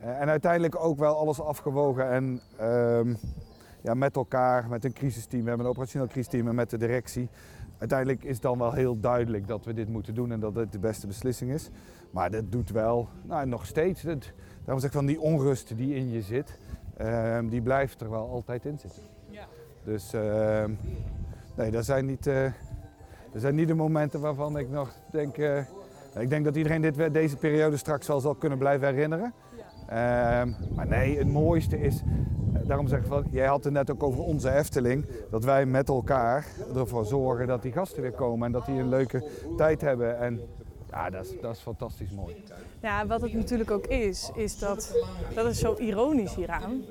Eh, 0.00 0.20
en 0.20 0.28
uiteindelijk 0.28 0.84
ook 0.84 0.98
wel 0.98 1.16
alles 1.16 1.40
afgewogen 1.40 2.10
en 2.10 2.40
ehm, 2.56 3.14
ja, 3.82 3.94
met 3.94 4.16
elkaar, 4.16 4.68
met 4.68 4.84
een 4.84 4.92
crisisteam, 4.92 5.42
we 5.42 5.48
hebben 5.48 5.66
een 5.66 5.72
operationeel 5.72 6.06
crisisteam 6.06 6.48
en 6.48 6.54
met 6.54 6.70
de 6.70 6.78
directie. 6.78 7.28
Uiteindelijk 7.78 8.24
is 8.24 8.40
dan 8.40 8.58
wel 8.58 8.72
heel 8.72 9.00
duidelijk 9.00 9.46
dat 9.46 9.64
we 9.64 9.74
dit 9.74 9.88
moeten 9.88 10.14
doen 10.14 10.32
en 10.32 10.40
dat 10.40 10.54
dit 10.54 10.72
de 10.72 10.78
beste 10.78 11.06
beslissing 11.06 11.50
is. 11.50 11.70
Maar 12.10 12.30
dat 12.30 12.52
doet 12.52 12.70
wel, 12.70 13.08
nou 13.22 13.46
nog 13.46 13.66
steeds, 13.66 14.02
dat, 14.02 14.32
daarom 14.64 14.80
zeg 14.80 14.90
ik 14.90 14.96
van 14.96 15.06
die 15.06 15.20
onrust 15.20 15.76
die 15.76 15.94
in 15.94 16.10
je 16.10 16.22
zit, 16.22 16.58
ehm, 16.96 17.48
die 17.48 17.62
blijft 17.62 18.00
er 18.00 18.10
wel 18.10 18.28
altijd 18.28 18.64
in 18.64 18.78
zitten. 18.78 19.02
Ja. 19.28 19.46
Dus 19.84 20.12
ehm, 20.12 20.72
nee, 21.54 21.70
dat 21.70 21.84
zijn, 21.84 22.06
niet, 22.06 22.26
eh, 22.26 22.52
dat 23.32 23.40
zijn 23.40 23.54
niet 23.54 23.68
de 23.68 23.74
momenten 23.74 24.20
waarvan 24.20 24.58
ik 24.58 24.70
nog 24.70 24.92
denk, 25.10 25.38
eh, 25.38 25.58
ik 26.18 26.28
denk 26.28 26.44
dat 26.44 26.56
iedereen 26.56 26.82
dit, 26.82 27.12
deze 27.12 27.36
periode 27.36 27.76
straks 27.76 28.06
wel 28.06 28.20
zal 28.20 28.34
kunnen 28.34 28.58
blijven 28.58 28.88
herinneren. 28.88 29.32
Ehm, 29.88 30.50
maar 30.74 30.86
nee, 30.88 31.18
het 31.18 31.28
mooiste 31.32 31.80
is, 31.80 32.02
eh, 32.54 32.60
daarom 32.66 32.88
zeg 32.88 32.98
ik 33.00 33.06
van, 33.06 33.24
jij 33.30 33.46
had 33.46 33.64
het 33.64 33.72
net 33.72 33.90
ook 33.90 34.02
over 34.02 34.20
onze 34.22 34.50
Efteling, 34.54 35.06
dat 35.30 35.44
wij 35.44 35.66
met 35.66 35.88
elkaar 35.88 36.46
ervoor 36.76 37.04
zorgen 37.04 37.46
dat 37.46 37.62
die 37.62 37.72
gasten 37.72 38.02
weer 38.02 38.12
komen 38.12 38.46
en 38.46 38.52
dat 38.52 38.66
die 38.66 38.80
een 38.80 38.88
leuke 38.88 39.28
tijd 39.56 39.80
hebben. 39.80 40.18
En 40.18 40.40
ja, 40.90 41.10
dat 41.10 41.24
is, 41.24 41.34
dat 41.40 41.54
is 41.54 41.60
fantastisch 41.60 42.10
mooi. 42.10 42.44
Ja, 42.82 43.06
wat 43.06 43.20
het 43.20 43.32
natuurlijk 43.34 43.70
ook 43.70 43.86
is, 43.86 44.30
is 44.34 44.58
dat, 44.58 44.94
dat 45.34 45.46
is 45.46 45.58
zo 45.58 45.74
ironisch 45.78 46.34
hieraan. 46.34 46.82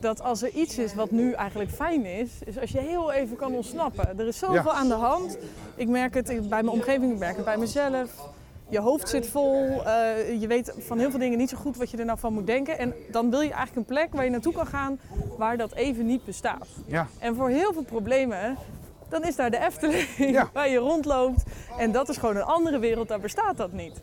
Dat 0.00 0.22
als 0.22 0.42
er 0.42 0.50
iets 0.50 0.78
is 0.78 0.94
wat 0.94 1.10
nu 1.10 1.32
eigenlijk 1.32 1.70
fijn 1.70 2.04
is, 2.04 2.30
is 2.44 2.58
als 2.60 2.70
je 2.70 2.78
heel 2.80 3.12
even 3.12 3.36
kan 3.36 3.54
ontsnappen. 3.54 4.18
Er 4.18 4.26
is 4.26 4.38
zoveel 4.38 4.54
Ja. 4.72 4.78
aan 4.78 4.88
de 4.88 4.94
hand. 4.94 5.38
Ik 5.74 5.88
merk 5.88 6.14
het 6.14 6.26
bij 6.26 6.40
mijn 6.48 6.68
omgeving, 6.68 7.12
ik 7.12 7.18
merk 7.18 7.36
het 7.36 7.44
bij 7.44 7.56
mezelf. 7.58 8.34
Je 8.68 8.80
hoofd 8.80 9.08
zit 9.08 9.28
vol, 9.28 9.84
eh, 9.84 10.40
je 10.40 10.46
weet 10.46 10.74
van 10.78 10.98
heel 10.98 11.10
veel 11.10 11.18
dingen 11.18 11.38
niet 11.38 11.50
zo 11.50 11.56
goed 11.56 11.76
wat 11.76 11.90
je 11.90 11.96
er 11.96 12.04
nou 12.04 12.18
van 12.18 12.32
moet 12.32 12.46
denken. 12.46 12.78
En 12.78 12.94
dan 13.10 13.30
wil 13.30 13.40
je 13.40 13.52
eigenlijk 13.52 13.76
een 13.76 13.94
plek 13.94 14.12
waar 14.14 14.24
je 14.24 14.30
naartoe 14.30 14.52
kan 14.52 14.66
gaan 14.66 14.98
waar 15.38 15.56
dat 15.56 15.72
even 15.72 16.06
niet 16.06 16.24
bestaat. 16.24 16.66
Ja, 16.86 17.06
En 17.18 17.34
voor 17.34 17.48
heel 17.48 17.72
veel 17.72 17.82
problemen, 17.84 18.56
dan 19.08 19.22
is 19.24 19.36
daar 19.36 19.50
de 19.50 19.58
Efteling 19.58 20.08
Ja. 20.36 20.50
waar 20.52 20.68
je 20.68 20.78
rondloopt. 20.78 21.42
En 21.78 21.92
dat 21.92 22.08
is 22.08 22.16
gewoon 22.16 22.36
een 22.36 22.42
andere 22.42 22.78
wereld, 22.78 23.08
daar 23.08 23.20
bestaat 23.20 23.56
dat 23.56 23.72
niet. 23.72 24.00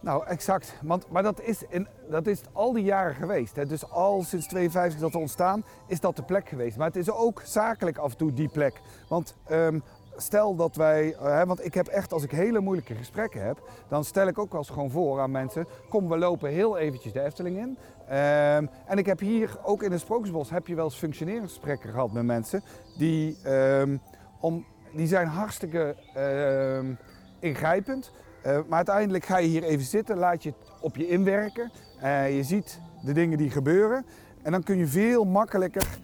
Nou, 0.00 0.26
exact. 0.26 0.74
Want, 0.82 1.06
maar 1.10 1.22
dat 1.22 1.40
is, 1.40 1.62
in, 1.68 1.86
dat 2.10 2.26
is 2.26 2.40
al 2.52 2.72
die 2.72 2.84
jaren 2.84 3.14
geweest. 3.14 3.56
Hè. 3.56 3.66
Dus 3.66 3.90
al 3.90 4.22
sinds 4.22 4.46
52 4.46 5.00
dat 5.00 5.12
we 5.12 5.18
ontstaan, 5.18 5.64
is 5.86 6.00
dat 6.00 6.16
de 6.16 6.22
plek 6.22 6.48
geweest. 6.48 6.76
Maar 6.76 6.86
het 6.86 6.96
is 6.96 7.10
ook 7.10 7.42
zakelijk 7.44 7.98
af 7.98 8.10
en 8.10 8.16
toe 8.16 8.32
die 8.32 8.48
plek. 8.48 8.80
Want 9.08 9.34
ehm, 9.46 9.78
stel 10.16 10.54
dat 10.54 10.76
wij... 10.76 11.14
eh, 11.14 11.24
hè, 11.24 11.46
want 11.46 11.64
ik 11.64 11.74
heb 11.74 11.86
echt, 11.86 12.12
als 12.12 12.22
ik 12.22 12.30
hele 12.30 12.60
moeilijke 12.60 12.94
gesprekken 12.94 13.44
heb... 13.44 13.70
dan 13.88 14.04
stel 14.04 14.26
ik 14.26 14.38
ook 14.38 14.50
wel 14.50 14.60
eens 14.60 14.70
gewoon 14.70 14.90
voor 14.90 15.20
aan 15.20 15.30
mensen... 15.30 15.66
kom, 15.88 16.08
we 16.08 16.18
lopen 16.18 16.50
heel 16.50 16.78
eventjes 16.78 17.12
de 17.12 17.22
Efteling 17.22 17.56
in. 17.56 17.78
Ehm, 18.08 18.66
en 18.86 18.98
ik 18.98 19.06
heb 19.06 19.18
hier, 19.18 19.58
ook 19.62 19.82
in 19.82 19.92
het 19.92 20.00
Sprookjesbos... 20.00 20.50
heb 20.50 20.66
je 20.66 20.74
wel 20.74 20.84
eens 20.84 20.96
functioneringsgesprekken 20.96 21.90
gehad 21.90 22.12
met 22.12 22.24
mensen... 22.24 22.62
die, 22.98 23.36
ehm, 23.42 23.96
om, 24.40 24.66
die 24.92 25.06
zijn 25.06 25.26
hartstikke 25.26 25.96
ehm, 26.14 26.94
ingrijpend... 27.38 28.12
Uh, 28.46 28.52
maar 28.52 28.76
uiteindelijk 28.76 29.24
ga 29.24 29.38
je 29.38 29.48
hier 29.48 29.62
even 29.62 29.84
zitten, 29.84 30.16
laat 30.16 30.42
je 30.42 30.54
op 30.80 30.96
je 30.96 31.08
inwerken. 31.08 31.70
Uh, 32.02 32.36
je 32.36 32.42
ziet 32.42 32.80
de 33.02 33.12
dingen 33.12 33.38
die 33.38 33.50
gebeuren. 33.50 34.06
En 34.42 34.52
dan 34.52 34.62
kun 34.62 34.78
je 34.78 34.86
veel 34.86 35.24
makkelijker 35.24 35.98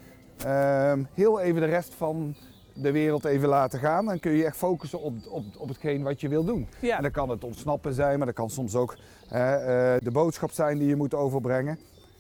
heel 1.15 1.41
even 1.41 1.61
de 1.61 1.67
rest 1.67 1.95
van 1.95 2.37
de 2.83 2.93
wereld 2.93 3.25
even 3.25 3.49
laten 3.49 3.79
gaan. 3.79 4.07
Dan 4.07 4.21
kun 4.21 4.33
je 4.33 4.45
echt 4.45 4.57
focussen 4.57 5.01
op, 5.01 5.15
op, 5.31 5.45
op 5.57 5.69
hetgeen 5.69 6.03
wat 6.03 6.21
je 6.21 6.29
wil 6.29 6.45
doen. 6.45 6.69
Ja. 6.81 6.97
En 6.97 7.03
dan 7.03 7.11
kan 7.11 7.29
het 7.29 7.45
ontsnappen 7.45 7.95
zijn, 7.95 8.17
maar 8.19 8.27
dat 8.27 8.37
kan 8.37 8.51
soms 8.51 8.75
ook 8.75 8.97
de 9.29 10.11
boodschap 10.13 10.51
zijn 10.51 10.79
die 10.79 10.89
je 10.89 10.97
moet 10.97 11.15
overbrengen. 11.15 11.79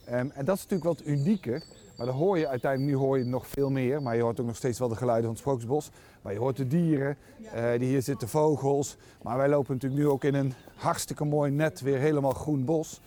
Um, 0.08 0.30
en 0.34 0.44
dat 0.44 0.56
is 0.56 0.62
natuurlijk 0.62 0.98
wat 0.98 1.06
unieke. 1.06 1.62
Maar 1.96 2.06
dan 2.06 2.16
hoor 2.16 2.38
je 2.38 2.48
uiteindelijk, 2.48 2.92
nu 2.92 2.98
hoor 2.98 3.18
je 3.18 3.24
nog 3.24 3.46
veel 3.46 3.70
meer, 3.70 4.02
maar 4.02 4.16
je 4.16 4.22
hoort 4.22 4.40
ook 4.40 4.46
nog 4.46 4.56
steeds 4.56 4.78
wel 4.78 4.88
de 4.88 4.96
geluiden 4.96 5.24
van 5.24 5.32
het 5.32 5.40
Sprookjesbos. 5.40 5.90
Maar 6.22 6.32
je 6.32 6.38
hoort 6.38 6.56
de 6.56 6.66
dieren, 6.66 7.16
uh, 7.54 7.70
die 7.78 7.88
hier 7.88 8.02
zitten 8.02 8.28
vogels. 8.28 8.96
Maar 9.22 9.36
wij 9.36 9.48
lopen 9.48 9.74
natuurlijk 9.74 10.00
nu 10.02 10.08
ook 10.08 10.24
in 10.24 10.34
een 10.34 10.52
hartstikke 10.74 11.24
mooi 11.24 11.50
net, 11.50 11.80
weer 11.80 11.98
helemaal 11.98 12.32
groen 12.32 12.64
bos. 12.64 13.00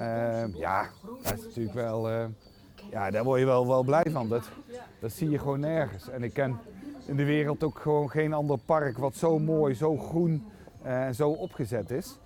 Uh, 0.00 0.54
ja, 0.54 0.88
dat 1.22 1.38
is 1.38 1.44
natuurlijk 1.44 1.74
wel, 1.74 2.10
uh, 2.10 2.24
ja, 2.90 3.10
daar 3.10 3.24
word 3.24 3.40
je 3.40 3.46
wel, 3.46 3.66
wel 3.66 3.82
blij 3.82 4.06
van. 4.10 4.28
Dat, 4.28 4.48
dat 5.00 5.12
zie 5.12 5.30
je 5.30 5.38
gewoon 5.38 5.60
nergens. 5.60 6.08
En 6.08 6.22
ik 6.22 6.32
ken 6.32 6.58
in 7.06 7.16
de 7.16 7.24
wereld 7.24 7.62
ook 7.64 7.78
gewoon 7.78 8.10
geen 8.10 8.32
ander 8.32 8.58
park 8.58 8.98
wat 8.98 9.14
zo 9.14 9.38
mooi, 9.38 9.74
zo 9.74 9.96
groen 9.96 10.44
en 10.82 11.14
zo 11.14 11.30
opgezet 11.30 11.90
is. 11.90 12.18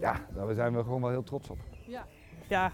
ja, 0.00 0.14
daar 0.34 0.54
zijn 0.54 0.76
we 0.76 0.82
gewoon 0.82 1.00
wel 1.00 1.10
heel 1.10 1.24
trots 1.24 1.50
op. 1.50 1.58
Ja, 1.86 2.04
ja 2.48 2.70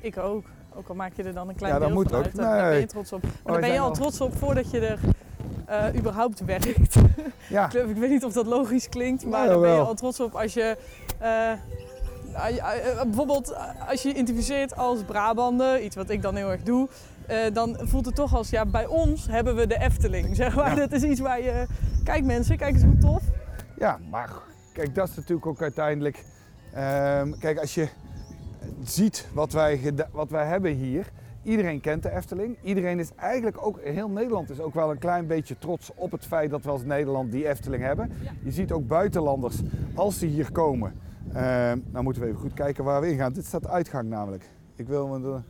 ik 0.00 0.18
ook. 0.18 0.44
Ook 0.74 0.88
al 0.88 0.94
maak 0.94 1.12
je 1.14 1.22
er 1.22 1.34
dan 1.34 1.48
een 1.48 1.54
klein 1.54 1.72
ja, 1.72 1.78
dat 1.78 1.88
deel 1.88 1.96
moet 1.96 2.08
van 2.08 2.18
ook. 2.18 2.24
uit, 2.24 2.34
Nee. 2.34 2.44
daar 2.46 2.70
ben 2.70 2.80
je 2.80 2.86
trots 2.86 3.12
op. 3.12 3.22
Maar 3.22 3.32
wij 3.42 3.52
daar 3.52 3.60
ben 3.60 3.72
je 3.72 3.78
al 3.78 3.92
trots 3.92 4.20
op 4.20 4.36
voordat 4.36 4.70
je 4.70 4.80
er 4.80 4.98
eh, 5.66 5.98
überhaupt 5.98 6.44
werkt. 6.44 6.94
Ja, 7.48 7.66
Ik 7.72 7.96
weet 7.96 8.10
niet 8.10 8.24
of 8.24 8.32
dat 8.32 8.46
logisch 8.46 8.88
klinkt, 8.88 9.24
maar 9.26 9.42
Ja, 9.42 9.46
daar 9.48 9.60
ben 9.60 9.72
je 9.72 9.78
al 9.80 9.94
trots 9.94 10.20
op 10.20 10.34
als 10.34 10.54
je 10.54 10.76
eh, 11.18 11.52
eh, 11.52 11.52
eh, 11.52 11.58
bijvoorbeeld 13.04 13.50
eh, 13.50 13.88
als 13.90 14.02
je 14.02 14.08
identificeert 14.08 14.76
als 14.76 15.02
Brabander, 15.02 15.82
iets 15.82 15.96
wat 15.96 16.10
ik 16.10 16.22
dan 16.22 16.36
heel 16.36 16.50
erg 16.50 16.62
doe, 16.62 16.88
eh, 17.26 17.38
dan 17.52 17.76
voelt 17.82 18.06
het 18.06 18.14
toch 18.14 18.34
als, 18.34 18.50
ja, 18.50 18.66
bij 18.66 18.86
ons 18.86 19.26
hebben 19.26 19.54
we 19.56 19.66
de 19.66 19.78
Efteling. 19.78 20.36
Zeg 20.36 20.56
maar. 20.56 20.68
Ja. 20.68 20.74
Dat 20.86 20.92
is 20.92 21.02
iets 21.02 21.20
waar 21.20 21.42
je, 21.42 21.66
kijk 22.04 22.24
mensen, 22.24 22.56
kijk 22.56 22.74
eens 22.74 22.82
hoe 22.82 22.98
tof. 22.98 23.22
Ja, 23.78 23.98
maar 24.10 24.30
kijk, 24.72 24.94
dat 24.94 25.08
is 25.08 25.16
natuurlijk 25.16 25.46
ook 25.46 25.62
uiteindelijk. 25.62 26.24
ehm, 26.72 27.32
kijk, 27.38 27.58
als 27.58 27.74
je 27.74 27.88
ziet 28.84 29.28
wat 29.32 29.52
wij, 29.52 29.92
wat 30.12 30.30
wij 30.30 30.46
hebben 30.46 30.72
hier. 30.72 31.10
Iedereen 31.42 31.80
kent 31.80 32.02
de 32.02 32.10
Efteling. 32.10 32.56
Iedereen 32.62 32.98
is 32.98 33.10
eigenlijk 33.16 33.66
ook, 33.66 33.80
heel 33.82 34.08
Nederland 34.08 34.50
is 34.50 34.60
ook 34.60 34.74
wel 34.74 34.90
een 34.90 34.98
klein 34.98 35.26
beetje 35.26 35.58
trots 35.58 35.90
op 35.94 36.10
het 36.10 36.26
feit 36.26 36.50
dat 36.50 36.64
we 36.64 36.70
als 36.70 36.84
Nederland 36.84 37.32
die 37.32 37.48
Efteling 37.48 37.82
hebben. 37.82 38.12
Je 38.42 38.50
ziet 38.50 38.72
ook 38.72 38.86
buitenlanders, 38.86 39.56
als 39.94 40.18
ze 40.18 40.26
hier 40.26 40.52
komen. 40.52 40.92
Ehm 41.36 41.78
nou 41.90 42.04
moeten 42.04 42.22
we 42.22 42.28
even 42.28 42.40
goed 42.40 42.54
kijken 42.54 42.84
waar 42.84 43.00
we 43.00 43.10
ingaan. 43.10 43.32
Dit 43.32 43.44
staat 43.44 43.68
uitgang 43.68 44.08
namelijk. 44.08 44.50
Ik 44.76 44.86
wil 44.86 45.06
me. 45.06 45.40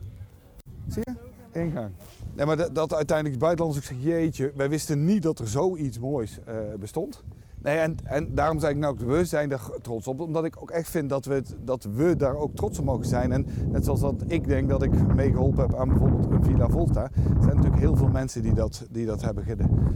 Zie 0.87 1.01
je? 1.05 1.59
Ingang. 1.59 1.91
Nee, 2.35 2.45
maar 2.45 2.73
dat, 2.73 2.93
uiteindelijk 2.93 3.39
de 3.39 3.45
buitenlanders 3.45 3.85
ook 3.85 3.91
zeggen, 3.93 4.09
jeetje, 4.09 4.51
wij 4.55 4.69
wisten 4.69 5.05
niet 5.05 5.23
dat 5.23 5.39
er 5.39 5.47
zoiets 5.47 5.99
moois 5.99 6.39
eh, 6.45 6.55
bestond. 6.79 7.23
Nee, 7.61 7.77
en, 7.77 7.95
en 8.03 8.35
daarom 8.35 8.59
zei 8.59 8.73
ik 8.73 8.79
nou 8.79 8.93
ook, 8.93 8.99
we 8.99 9.25
zijn 9.25 9.51
er 9.51 9.61
trots 9.81 10.07
op. 10.07 10.19
Omdat 10.19 10.45
ik 10.45 10.61
ook 10.61 10.71
echt 10.71 10.89
vind 10.89 11.09
dat 11.09 11.25
we, 11.25 11.33
het, 11.33 11.55
dat 11.63 11.83
we 11.83 12.15
daar 12.15 12.35
ook 12.35 12.55
trots 12.55 12.79
op 12.79 12.85
mogen 12.85 13.05
zijn. 13.05 13.31
En 13.31 13.45
net 13.67 13.85
zoals 13.85 13.99
dat 13.99 14.23
ik 14.27 14.47
denk 14.47 14.69
dat 14.69 14.83
ik 14.83 15.13
meegeholpen 15.15 15.61
heb 15.61 15.75
aan 15.75 15.87
bijvoorbeeld 15.87 16.31
een 16.31 16.43
Villa 16.43 16.69
Volta. 16.69 17.03
Er 17.03 17.09
zijn 17.23 17.55
natuurlijk 17.55 17.81
heel 17.81 17.95
veel 17.95 18.07
mensen 18.07 18.41
die 18.41 18.53
dat, 18.53 18.87
die 18.91 19.05
dat 19.05 19.21
hebben 19.21 19.45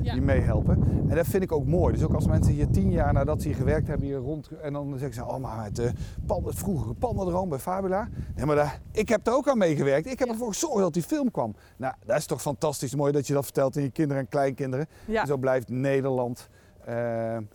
Ja. 0.01 0.13
die 0.13 0.21
meehelpen. 0.21 0.83
En 1.09 1.15
dat 1.15 1.27
vind 1.27 1.43
ik 1.43 1.51
ook 1.51 1.65
mooi. 1.65 1.93
Dus 1.93 2.03
ook 2.03 2.13
als 2.13 2.27
mensen 2.27 2.53
hier 2.53 2.69
tien 2.69 2.91
jaar 2.91 3.13
nadat 3.13 3.41
ze 3.41 3.47
hier 3.47 3.57
gewerkt 3.57 3.87
hebben 3.87 4.07
hier 4.07 4.17
rond... 4.17 4.49
En 4.61 4.73
dan 4.73 4.97
zeggen 4.97 5.13
ze, 5.13 5.25
oh 5.25 5.37
maar 5.37 5.63
het, 5.63 5.79
uh, 5.79 5.89
pan, 6.25 6.45
het 6.45 6.55
vroegere 6.55 7.47
bij 7.47 7.59
Fabula. 7.59 8.09
Nee, 8.35 8.45
maar 8.45 8.55
daar, 8.55 8.81
ik 8.91 9.09
heb 9.09 9.27
er 9.27 9.33
ook 9.33 9.47
aan 9.47 9.57
meegewerkt. 9.57 10.11
Ik 10.11 10.19
heb 10.19 10.29
ervoor 10.29 10.47
gezorgd 10.47 10.77
dat 10.77 10.93
die 10.93 11.03
film 11.03 11.31
kwam. 11.31 11.55
Nou, 11.77 11.93
dat 12.05 12.17
is 12.17 12.25
toch 12.25 12.41
fantastisch 12.41 12.95
mooi 12.95 13.11
dat 13.11 13.27
je 13.27 13.33
dat 13.33 13.43
vertelt 13.43 13.77
aan 13.77 13.83
je 13.83 13.91
kinderen 13.91 14.23
en 14.23 14.29
kleinkinderen. 14.29 14.87
Ja. 15.05 15.25
Zo 15.25 15.37
blijft 15.37 15.69
Nederland, 15.69 16.49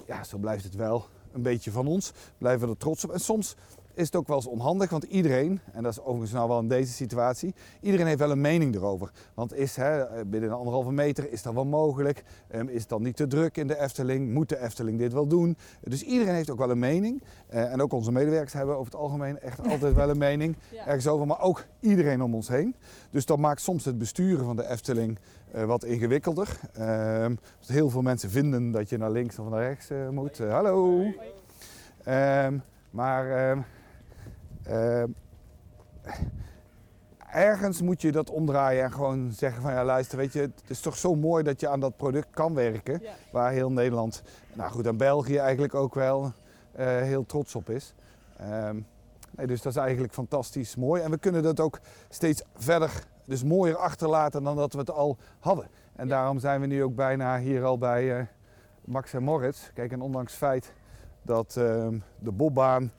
ja, 0.07 0.25
zo 0.25 0.39
blijft 0.39 0.65
het 0.65 0.75
wel 0.75 1.07
een 1.33 1.43
beetje 1.43 1.71
van 1.71 1.87
ons. 1.87 2.13
Blijven 2.39 2.67
we 2.67 2.73
er 2.73 2.79
trots 2.79 3.05
op. 3.05 3.11
En 3.11 3.21
soms 3.21 3.57
is 3.95 4.07
het 4.07 4.17
ook 4.17 4.27
wel 4.27 4.37
eens 4.37 4.47
onhandig, 4.47 4.91
want 4.91 5.05
iedereen, 5.05 5.61
en 5.73 5.83
dat 5.83 5.93
is 5.93 6.01
overigens 6.01 6.33
nou 6.33 6.49
wel 6.49 6.59
in 6.59 6.69
deze 6.69 6.93
situatie, 6.93 7.55
iedereen 7.81 8.07
heeft 8.07 8.19
wel 8.19 8.31
een 8.31 8.41
mening 8.41 8.75
erover. 8.75 9.11
Want 9.35 9.55
is 9.55 9.77
hè, 9.77 10.05
binnen 10.27 10.51
een 10.51 10.57
anderhalve 10.57 10.93
meter, 10.93 11.33
is 11.33 11.43
dat 11.43 11.55
wel 11.55 11.65
mogelijk? 11.65 12.23
Ehm, 12.49 12.69
is 12.69 12.81
het 12.81 12.89
dan 12.89 13.03
niet 13.03 13.17
te 13.17 13.27
druk 13.27 13.57
in 13.57 13.67
de 13.67 13.81
Efteling? 13.81 14.33
Moet 14.33 14.49
de 14.49 14.59
Efteling 14.61 14.99
dit 14.99 15.13
wel 15.13 15.27
doen? 15.27 15.57
Dus 15.81 16.03
iedereen 16.03 16.35
heeft 16.35 16.51
ook 16.51 16.59
wel 16.59 16.71
een 16.71 16.79
mening. 16.79 17.23
Eh, 17.47 17.73
en 17.73 17.83
ook 17.83 17.93
onze 17.93 18.13
medewerkers 18.13 18.53
hebben 18.53 18.75
over 18.75 18.93
het 18.93 19.01
algemeen 19.01 19.39
echt 19.41 19.67
altijd 19.71 19.95
wel 19.95 20.11
een 20.11 20.19
mening 20.19 20.57
Ja. 20.73 20.87
ergens 20.87 21.07
over, 21.07 21.27
maar 21.27 21.41
ook 21.41 21.65
iedereen 21.81 22.23
om 22.23 22.35
ons 22.35 22.49
heen. 22.49 22.75
Dus 23.11 23.27
dat 23.27 23.39
maakt 23.39 23.61
soms 23.61 23.85
het 23.85 23.99
besturen 23.99 24.45
van 24.45 24.57
de 24.57 24.69
Efteling 24.69 25.19
eh, 25.19 25.46
wat 25.65 25.85
ingewikkelder. 25.85 26.61
Ehm, 26.73 27.35
heel 27.67 27.91
veel 27.91 28.03
mensen 28.03 28.31
vinden 28.31 28.71
dat 28.71 28.89
je 28.89 28.99
naar 28.99 29.11
links 29.11 29.39
of 29.39 29.49
naar 29.49 29.63
rechts 29.63 29.91
eh, 29.91 30.09
moet. 30.09 30.41
Eh, 30.41 30.53
hallo. 30.53 31.05
Ehm, 32.05 32.59
maar 32.91 33.55
ehm, 34.65 35.09
ergens 37.31 37.83
moet 37.83 38.03
je 38.03 38.13
dat 38.13 38.31
omdraaien 38.31 38.85
en 38.85 38.93
gewoon 38.93 39.33
zeggen 39.33 39.63
van 39.63 39.73
ja 39.73 39.85
luister, 39.85 40.19
weet 40.19 40.33
je, 40.33 40.41
het 40.41 40.63
is 40.67 40.81
toch 40.81 40.97
zo 40.97 41.15
mooi 41.15 41.43
dat 41.43 41.61
je 41.61 41.69
aan 41.69 41.81
dat 41.81 41.97
product 41.97 42.31
kan 42.31 42.55
werken. 42.55 42.99
Ja. 43.03 43.13
Waar 43.33 43.53
heel 43.53 43.73
Nederland, 43.73 44.23
nou 44.53 44.71
goed, 44.71 44.87
en 44.87 44.97
België 44.97 45.37
eigenlijk 45.37 45.75
ook 45.75 45.95
wel 45.95 46.33
eh, 46.73 46.87
heel 46.87 47.27
trots 47.27 47.55
op 47.55 47.71
is. 47.71 47.95
Nee, 49.37 49.47
dus 49.47 49.63
dat 49.63 49.73
is 49.73 49.79
eigenlijk 49.79 50.13
fantastisch 50.13 50.77
mooi. 50.77 51.03
En 51.03 51.11
we 51.11 51.19
kunnen 51.19 51.43
dat 51.43 51.61
ook 51.61 51.81
steeds 52.09 52.43
verder, 52.55 53.07
dus 53.27 53.45
mooier 53.45 53.77
achterlaten 53.77 54.43
dan 54.43 54.57
dat 54.57 54.73
we 54.73 54.79
het 54.79 54.91
al 54.91 55.17
hadden. 55.39 55.69
En 55.97 56.09
daarom 56.09 56.39
zijn 56.39 56.61
we 56.61 56.67
nu 56.67 56.83
ook 56.83 56.95
bijna 56.95 57.39
hier 57.39 57.65
al 57.65 57.79
bij 57.79 58.19
eh, 58.19 58.25
Max 58.85 59.13
en 59.13 59.23
Moritz. 59.23 59.71
Kijk, 59.75 59.93
en 59.93 60.01
ondanks 60.01 60.31
het 60.31 60.41
feit 60.41 60.73
dat 61.23 61.57
ehm, 61.57 61.99
de 62.19 62.33
bobbaan 62.33 62.91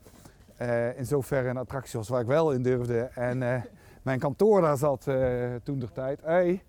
eh, 0.56 0.98
in 0.98 1.06
zoverre 1.06 1.50
een 1.50 1.58
attractie 1.58 2.00
was 2.00 2.08
waar 2.10 2.22
ik 2.22 2.28
wel 2.28 2.52
in 2.52 2.62
durfde. 2.62 3.00
En 3.00 3.44
eh, 3.44 3.62
mijn 4.02 4.20
kantoor 4.20 4.62
daar 4.62 4.78
zat 4.78 5.04
toen 5.64 5.80
de 5.80 5.92
tijd. 5.94 6.22
Hey. 6.24 6.62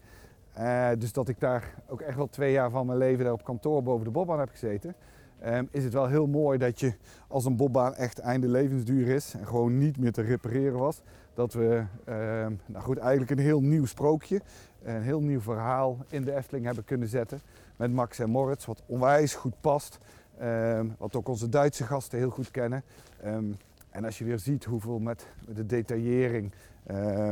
Dus 0.99 1.13
dat 1.13 1.29
ik 1.29 1.41
daar 1.41 1.75
ook 1.89 2.01
echt 2.01 2.17
wel 2.17 2.29
twee 2.29 2.53
jaar 2.53 2.71
van 2.71 2.87
mijn 2.87 2.99
leven 2.99 3.25
daar 3.25 3.33
op 3.33 3.45
kantoor 3.45 3.83
boven 3.83 4.05
de 4.05 4.11
bobbaan 4.11 4.39
heb 4.39 4.49
gezeten. 4.51 4.95
ehm, 5.41 5.65
is 5.71 5.85
het 5.85 5.93
wel 5.93 6.07
heel 6.07 6.27
mooi 6.27 6.59
dat 6.59 6.81
je 6.81 6.95
als 7.29 7.45
een 7.45 7.57
bobbaan 7.57 7.95
echt 7.95 8.19
einde 8.19 8.49
levensduur 8.49 9.09
is 9.09 9.35
en 9.35 9.47
gewoon 9.47 9.79
niet 9.79 9.99
meer 9.99 10.13
te 10.13 10.23
repareren 10.23 10.79
was. 10.79 11.03
Dat 11.39 11.53
we 11.53 11.85
ehm, 12.05 12.53
nou 12.67 12.85
goed, 12.85 12.99
eigenlijk 12.99 13.31
een 13.31 13.39
heel 13.39 13.61
nieuw 13.61 13.87
sprookje, 13.87 14.41
een 14.83 15.03
heel 15.03 15.21
nieuw 15.21 15.41
verhaal 15.41 15.99
in 16.09 16.25
de 16.25 16.35
Efteling 16.35 16.65
hebben 16.65 16.85
kunnen 16.85 17.09
zetten. 17.09 17.41
Met 17.77 17.93
Max 17.93 18.19
en 18.19 18.31
Moritz, 18.31 18.67
wat 18.67 18.83
onwijs 18.87 19.35
goed 19.35 19.61
past. 19.61 19.99
ehm, 20.39 20.87
wat 20.99 21.17
ook 21.17 21.29
onze 21.29 21.49
Duitse 21.49 21.85
gasten 21.85 22.19
heel 22.19 22.31
goed 22.31 22.51
kennen. 22.51 22.83
Ehm, 23.23 23.53
en 23.91 24.05
als 24.05 24.19
je 24.19 24.25
weer 24.25 24.39
ziet 24.39 24.65
hoeveel 24.65 24.99
met 24.99 25.27
de 25.55 25.67
detaillering 25.67 26.53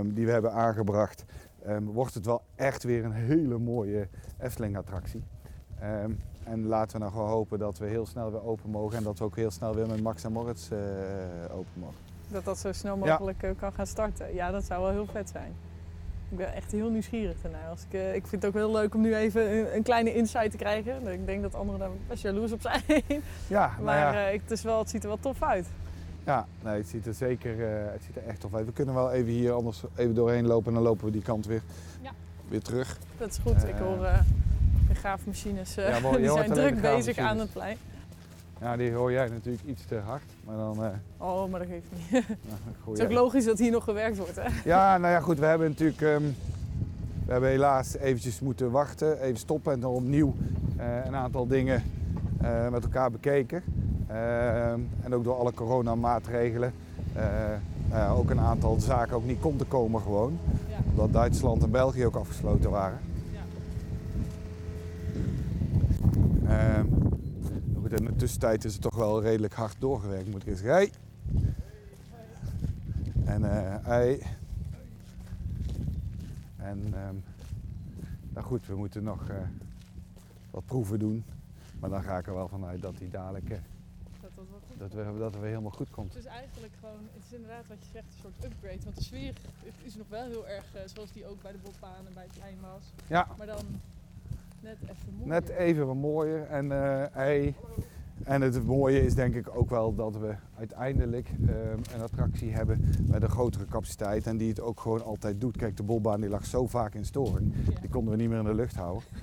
die 0.04 0.26
we 0.26 0.32
hebben 0.32 0.52
aangebracht, 0.52 1.24
wordt 1.84 2.14
het 2.14 2.26
wel 2.26 2.42
echt 2.54 2.82
weer 2.82 3.04
een 3.04 3.12
hele 3.12 3.58
mooie 3.58 4.08
Efteling-attractie. 4.38 5.22
En 6.44 6.66
laten 6.66 6.92
we 6.92 6.98
nou 6.98 7.12
gewoon 7.12 7.28
hopen 7.28 7.58
dat 7.58 7.78
we 7.78 7.86
heel 7.86 8.06
snel 8.06 8.30
weer 8.30 8.44
open 8.44 8.70
mogen 8.70 8.96
en 8.96 9.04
dat 9.04 9.18
we 9.18 9.24
ook 9.24 9.36
heel 9.36 9.50
snel 9.50 9.74
weer 9.74 9.86
met 9.86 10.02
Max 10.02 10.24
en 10.24 10.32
Moritz 10.32 10.70
eh, 10.70 10.78
open 11.50 11.80
mogen. 11.80 12.05
Dat 12.28 12.44
dat 12.44 12.58
zo 12.58 12.72
snel 12.72 12.96
mogelijk 12.96 13.42
eh, 13.42 13.50
kan 13.58 13.72
gaan 13.72 13.86
starten. 13.86 14.34
Ja, 14.34 14.50
dat 14.50 14.64
zou 14.64 14.82
wel 14.82 14.90
heel 14.90 15.06
vet 15.12 15.28
zijn. 15.32 15.52
Ik 16.30 16.36
ben 16.36 16.54
echt 16.54 16.72
heel 16.72 16.90
nieuwsgierig 16.90 17.36
daarnaar. 17.42 17.68
Als 17.70 17.82
ik, 17.88 17.94
eh, 17.94 18.14
ik 18.14 18.26
vind 18.26 18.42
het 18.42 18.50
ook 18.54 18.56
heel 18.60 18.72
leuk 18.72 18.94
om 18.94 19.00
nu 19.00 19.14
even 19.16 19.56
een, 19.58 19.76
een 19.76 19.82
kleine 19.82 20.14
insight 20.14 20.50
te 20.50 20.56
krijgen. 20.56 21.06
Ik 21.06 21.26
denk 21.26 21.42
dat 21.42 21.54
anderen 21.54 21.80
daar 21.80 21.88
best 22.08 22.22
jaloers 22.22 22.52
op 22.52 22.60
zijn. 22.60 22.82
Ja, 23.46 23.66
nou 23.70 23.82
maar 23.82 23.96
ja, 23.98 24.26
eh, 24.26 24.34
ik- 24.34 24.40
het, 24.42 24.50
is 24.50 24.62
wel, 24.62 24.78
het 24.78 24.90
ziet 24.90 25.02
er 25.02 25.08
wel 25.08 25.18
tof 25.20 25.42
uit. 25.42 25.66
ja 26.24 26.46
nee, 26.64 26.76
het 26.76 26.88
ziet 26.88 27.06
er 27.06 27.14
zeker 27.14 27.50
eh, 27.68 27.92
het 27.92 28.02
ziet 28.06 28.16
er 28.16 28.26
echt 28.26 28.40
tof 28.40 28.54
uit. 28.54 28.66
We 28.66 28.72
kunnen 28.72 28.94
wel 28.94 29.12
even 29.12 29.32
hier 29.32 29.52
anders 29.52 29.82
even 29.96 30.14
doorheen 30.14 30.46
lopen 30.46 30.66
en 30.68 30.74
dan 30.74 30.82
lopen 30.82 31.04
we 31.04 31.10
die 31.10 31.22
kant 31.22 31.46
weer, 31.46 31.62
Ja. 32.02 32.10
weer 32.48 32.62
terug. 32.62 32.98
Dat 33.18 33.30
is 33.30 33.38
goed. 33.38 33.62
ik 33.64 33.74
Eh. 33.74 33.80
hoor 33.80 34.04
eh, 34.04 34.18
de 34.88 34.94
graafmachines. 34.94 35.76
eh, 35.76 35.88
Ja, 35.88 36.00
maar 36.00 36.16
die 36.22 36.30
zijn 36.30 36.52
druk 36.52 36.80
bezig 36.80 37.18
aan 37.18 37.38
het 37.38 37.52
plein. 37.52 37.76
Ja, 38.60 38.76
die 38.76 38.92
hoor 38.92 39.12
jij 39.12 39.28
natuurlijk 39.28 39.64
iets 39.64 39.84
te 39.84 39.96
hard, 39.96 40.22
maar 40.44 40.56
dan 40.56 40.84
eh, 40.84 40.90
Oh, 41.16 41.50
maar 41.50 41.60
dat 41.60 41.68
geeft 41.68 41.86
niet. 41.92 42.10
nou, 42.28 42.60
Het 42.84 42.98
is 42.98 43.04
ook 43.04 43.12
logisch 43.12 43.44
dat 43.44 43.58
hier 43.58 43.70
nog 43.70 43.84
gewerkt 43.84 44.16
wordt. 44.16 44.36
Hè? 44.36 44.48
Ja, 44.64 44.98
nou 44.98 45.12
ja, 45.12 45.20
goed, 45.20 45.38
we 45.38 45.46
hebben 45.46 45.68
natuurlijk 45.68 46.00
ehm, 46.00 46.22
we 47.26 47.32
hebben 47.32 47.50
helaas 47.50 47.96
eventjes 47.96 48.40
moeten 48.40 48.70
wachten, 48.70 49.20
even 49.20 49.38
stoppen 49.38 49.72
en 49.72 49.80
dan 49.80 49.90
opnieuw 49.90 50.34
eh, 50.76 50.86
een 51.04 51.14
aantal 51.14 51.46
dingen 51.46 51.82
eh, 52.40 52.68
met 52.68 52.82
elkaar 52.82 53.10
bekeken. 53.10 53.62
Ehm, 54.06 54.80
en 55.02 55.14
ook 55.14 55.24
door 55.24 55.36
alle 55.38 55.52
coronamaatregelen. 55.52 56.72
nou 57.90 58.18
ook 58.18 58.30
een 58.30 58.40
aantal 58.40 58.76
zaken 58.80 59.16
ook 59.16 59.24
niet 59.24 59.40
kon 59.40 59.56
te 59.56 59.64
komen 59.64 60.00
gewoon. 60.00 60.38
Ja. 60.68 60.76
Omdat 60.90 61.12
Duitsland 61.12 61.62
en 61.62 61.70
België 61.70 62.06
ook 62.06 62.16
afgesloten 62.16 62.70
waren. 62.70 62.98
Ja. 63.32 63.40
In 67.96 68.04
de 68.04 68.16
tussentijd 68.16 68.64
is 68.64 68.72
het 68.72 68.82
toch 68.82 68.94
wel 68.94 69.22
redelijk 69.22 69.54
hard 69.54 69.76
doorgewerkt, 69.78 70.30
moet 70.30 70.42
ik 70.42 70.48
eens 70.48 70.60
zeggen. 70.60 70.74
Hey. 70.74 70.92
En 73.24 73.44
eh 73.44 73.84
hey. 73.84 74.22
En 76.56 76.94
ehm, 76.94 77.14
nou 78.32 78.46
goed, 78.46 78.66
we 78.66 78.76
moeten 78.76 79.02
nog 79.02 79.28
eh, 79.28 79.36
wat 80.50 80.64
proeven 80.64 80.98
doen. 80.98 81.24
Maar 81.80 81.90
dan 81.90 82.02
ga 82.02 82.18
ik 82.18 82.26
er 82.26 82.34
wel 82.34 82.48
vanuit 82.48 82.82
dat 82.82 82.98
die 82.98 83.10
dadelijk 83.10 83.50
eh, 83.50 83.58
Dat 84.20 84.30
dat 84.78 84.92
dat 84.92 85.12
we, 85.12 85.18
dat 85.18 85.34
we 85.36 85.46
helemaal 85.46 85.70
goed 85.70 85.90
komt. 85.90 86.14
Het 86.14 86.24
is 86.24 86.30
eigenlijk 86.30 86.72
gewoon, 86.80 87.08
het 87.12 87.24
is 87.24 87.32
inderdaad 87.32 87.66
wat 87.68 87.78
je 87.80 87.90
zegt, 87.92 88.06
een 88.06 88.20
soort 88.20 88.44
upgrade. 88.52 88.84
Want 88.84 88.96
de 88.96 89.02
sfeer 89.02 89.32
is 89.82 89.94
nog 89.94 90.08
wel 90.08 90.26
heel 90.26 90.48
erg 90.48 90.64
zoals 90.84 91.12
die 91.12 91.26
ook 91.26 91.42
bij 91.42 91.52
de 91.52 91.58
Bobbaan 91.58 92.06
en 92.06 92.14
bij 92.14 92.22
het 92.22 92.32
plein 92.32 92.58
was. 92.60 92.92
Ja, 93.06 93.28
Maar 93.38 93.46
dan 93.46 93.64
net 94.60 94.76
even 94.82 95.12
mooier. 95.14 95.28
net 95.28 95.48
even 95.48 95.86
wat 95.86 95.96
mooier. 95.96 96.42
En, 96.46 96.72
eh, 96.72 97.04
hey. 97.12 97.54
en 98.24 98.42
het 98.42 98.64
mooie 98.64 99.04
is 99.04 99.14
denk 99.14 99.34
ik 99.34 99.56
ook 99.56 99.70
wel 99.70 99.94
dat 99.94 100.16
we 100.16 100.34
uiteindelijk 100.58 101.28
ehm, 101.46 101.78
een 101.94 102.00
attractie 102.02 102.52
hebben 102.52 102.84
met 103.06 103.22
een 103.22 103.30
grotere 103.30 103.64
capaciteit. 103.64 104.26
En 104.26 104.36
die 104.36 104.48
het 104.48 104.60
ook 104.60 104.80
gewoon 104.80 105.04
altijd 105.04 105.40
doet. 105.40 105.56
Kijk, 105.56 105.76
de 105.76 105.82
bolbaan 105.82 106.20
die 106.20 106.30
lag 106.30 106.44
zo 106.44 106.66
vaak 106.66 106.94
in 106.94 107.04
storing. 107.04 107.52
Ja. 107.68 107.80
Die 107.80 107.90
konden 107.90 108.10
we 108.12 108.20
niet 108.20 108.28
meer 108.28 108.38
in 108.38 108.44
de 108.44 108.54
lucht 108.54 108.76
houden. 108.76 109.02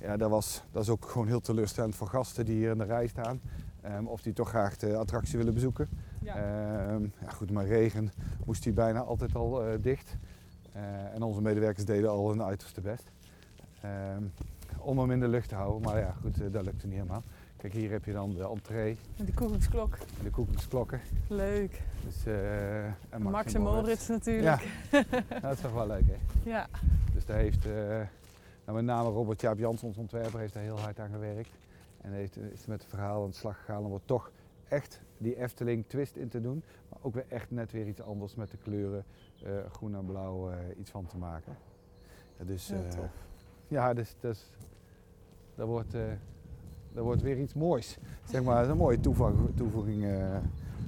Nee. 0.00 0.08
Ja, 0.08 0.16
dat, 0.16 0.30
was, 0.30 0.62
dat 0.70 0.82
is 0.82 0.88
ook 0.88 1.04
gewoon 1.04 1.26
heel 1.26 1.40
teleurstellend 1.40 1.94
voor 1.94 2.06
gasten 2.06 2.44
die 2.44 2.56
hier 2.56 2.70
in 2.70 2.78
de 2.78 2.84
rij 2.84 3.06
staan. 3.06 3.40
ehm, 3.80 4.04
of 4.06 4.22
die 4.22 4.32
toch 4.32 4.48
graag 4.48 4.76
de 4.76 4.96
attractie 4.96 5.38
willen 5.38 5.54
bezoeken. 5.54 5.88
Ja. 6.22 6.34
Ehm, 6.36 7.02
ja, 7.02 7.28
goed, 7.30 7.50
maar 7.50 7.66
regen 7.66 8.10
moest 8.44 8.62
die 8.62 8.72
bijna 8.72 9.00
altijd 9.00 9.34
al 9.34 9.62
eh, 9.64 9.82
dicht. 9.82 10.16
Eh, 10.72 11.14
en 11.14 11.22
onze 11.22 11.40
medewerkers 11.42 11.84
deden 11.84 12.10
al 12.10 12.28
hun 12.28 12.42
uiterste 12.42 12.80
best. 12.80 13.10
Om 14.88 14.98
hem 14.98 15.10
in 15.10 15.20
de 15.20 15.28
lucht 15.28 15.48
te 15.48 15.54
houden. 15.54 15.82
Maar 15.82 15.98
ja, 15.98 16.14
goed, 16.20 16.40
eh, 16.40 16.52
dat 16.52 16.64
lukte 16.64 16.86
niet 16.86 16.96
helemaal. 16.96 17.22
Kijk, 17.56 17.72
hier 17.72 17.90
heb 17.90 18.04
je 18.04 18.12
dan 18.12 18.34
de 18.34 18.48
entree 18.48 18.96
Met 19.16 19.26
die 19.26 19.34
koekoeksklok. 19.34 19.94
en 19.94 20.24
de 20.24 20.30
koekjesklokken. 20.30 21.00
Leuk. 21.28 21.82
Dus, 22.04 22.26
eh, 22.26 22.84
en 22.84 23.22
Max, 23.22 23.54
en 23.54 23.60
Moritz 23.60 24.08
natuurlijk. 24.08 24.68
Ja. 24.90 25.04
Dat 25.40 25.52
is 25.52 25.60
toch 25.60 25.72
wel 25.72 25.86
leuk, 25.86 26.06
hè? 26.06 26.50
Ja. 26.50 26.66
Dus 27.14 27.24
daar 27.24 27.36
heeft 27.36 27.66
eh, 27.66 27.72
nou, 28.64 28.76
met 28.76 28.84
name 28.84 29.08
Robert 29.08 29.40
Jaap 29.40 29.58
Jans, 29.58 29.82
ons 29.82 29.96
ontwerper, 29.96 30.40
heeft 30.40 30.54
daar 30.54 30.62
heel 30.62 30.80
hard 30.80 31.00
aan 31.00 31.10
gewerkt. 31.10 31.50
En 32.00 32.12
heeft, 32.12 32.36
is 32.36 32.66
met 32.66 32.80
het 32.80 32.90
verhaal 32.90 33.22
aan 33.22 33.30
de 33.30 33.36
slag 33.36 33.58
gegaan 33.58 33.84
om 33.84 33.92
er 33.92 34.04
toch 34.04 34.30
echt 34.68 35.00
die 35.18 35.36
Efteling 35.36 35.84
twist 35.86 36.16
in 36.16 36.28
te 36.28 36.40
doen. 36.40 36.62
Maar 36.88 36.98
ook 37.02 37.14
weer 37.14 37.26
echt 37.28 37.50
net 37.50 37.72
weer 37.72 37.86
iets 37.86 38.00
anders 38.00 38.34
met 38.34 38.50
de 38.50 38.56
kleuren 38.56 39.04
groen 39.70 39.94
en 39.94 40.06
blauw 40.06 40.50
iets 40.78 40.90
van 40.90 41.06
te 41.06 41.16
maken. 41.16 41.56
Ja, 42.38 42.44
dus 42.44 42.72
ja, 43.68 43.94
dus, 43.94 44.14
dus 44.20 44.50
dat, 45.58 45.66
wordt, 45.66 45.92
dat 46.92 47.04
wordt 47.04 47.22
weer 47.22 47.38
iets 47.38 47.54
moois. 47.54 47.98
Zeg 48.24 48.42
maar, 48.42 48.54
dat 48.54 48.64
is 48.64 48.70
een 48.70 48.76
mooie 48.76 49.00
toevoeging, 49.54 50.04
eh, 50.04 50.36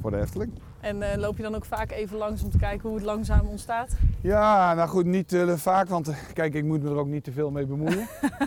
voor 0.01 0.11
de 0.11 0.21
Efteling. 0.21 0.53
En 0.81 1.03
eh, 1.03 1.19
loop 1.19 1.37
je 1.37 1.43
dan 1.43 1.55
ook 1.55 1.65
vaak 1.65 1.91
even 1.91 2.19
langs 2.19 2.43
om 2.43 2.51
te 2.51 2.59
kijken 2.59 2.89
hoe 2.89 2.99
het 2.99 3.07
langzaam 3.07 3.47
ontstaat? 3.47 3.97
Ja, 4.21 4.75
nou 4.75 4.89
goed, 4.89 5.05
niet 5.05 5.29
te 5.29 5.59
vaak, 5.59 5.89
want 5.89 6.13
kijk, 6.33 6.55
ik 6.55 6.65
moet 6.65 6.83
me 6.83 6.91
er 6.91 6.97
ook 6.97 7.07
niet 7.07 7.25
te 7.25 7.33
veel 7.33 7.51
mee 7.51 7.67
bemoeien. 7.67 8.07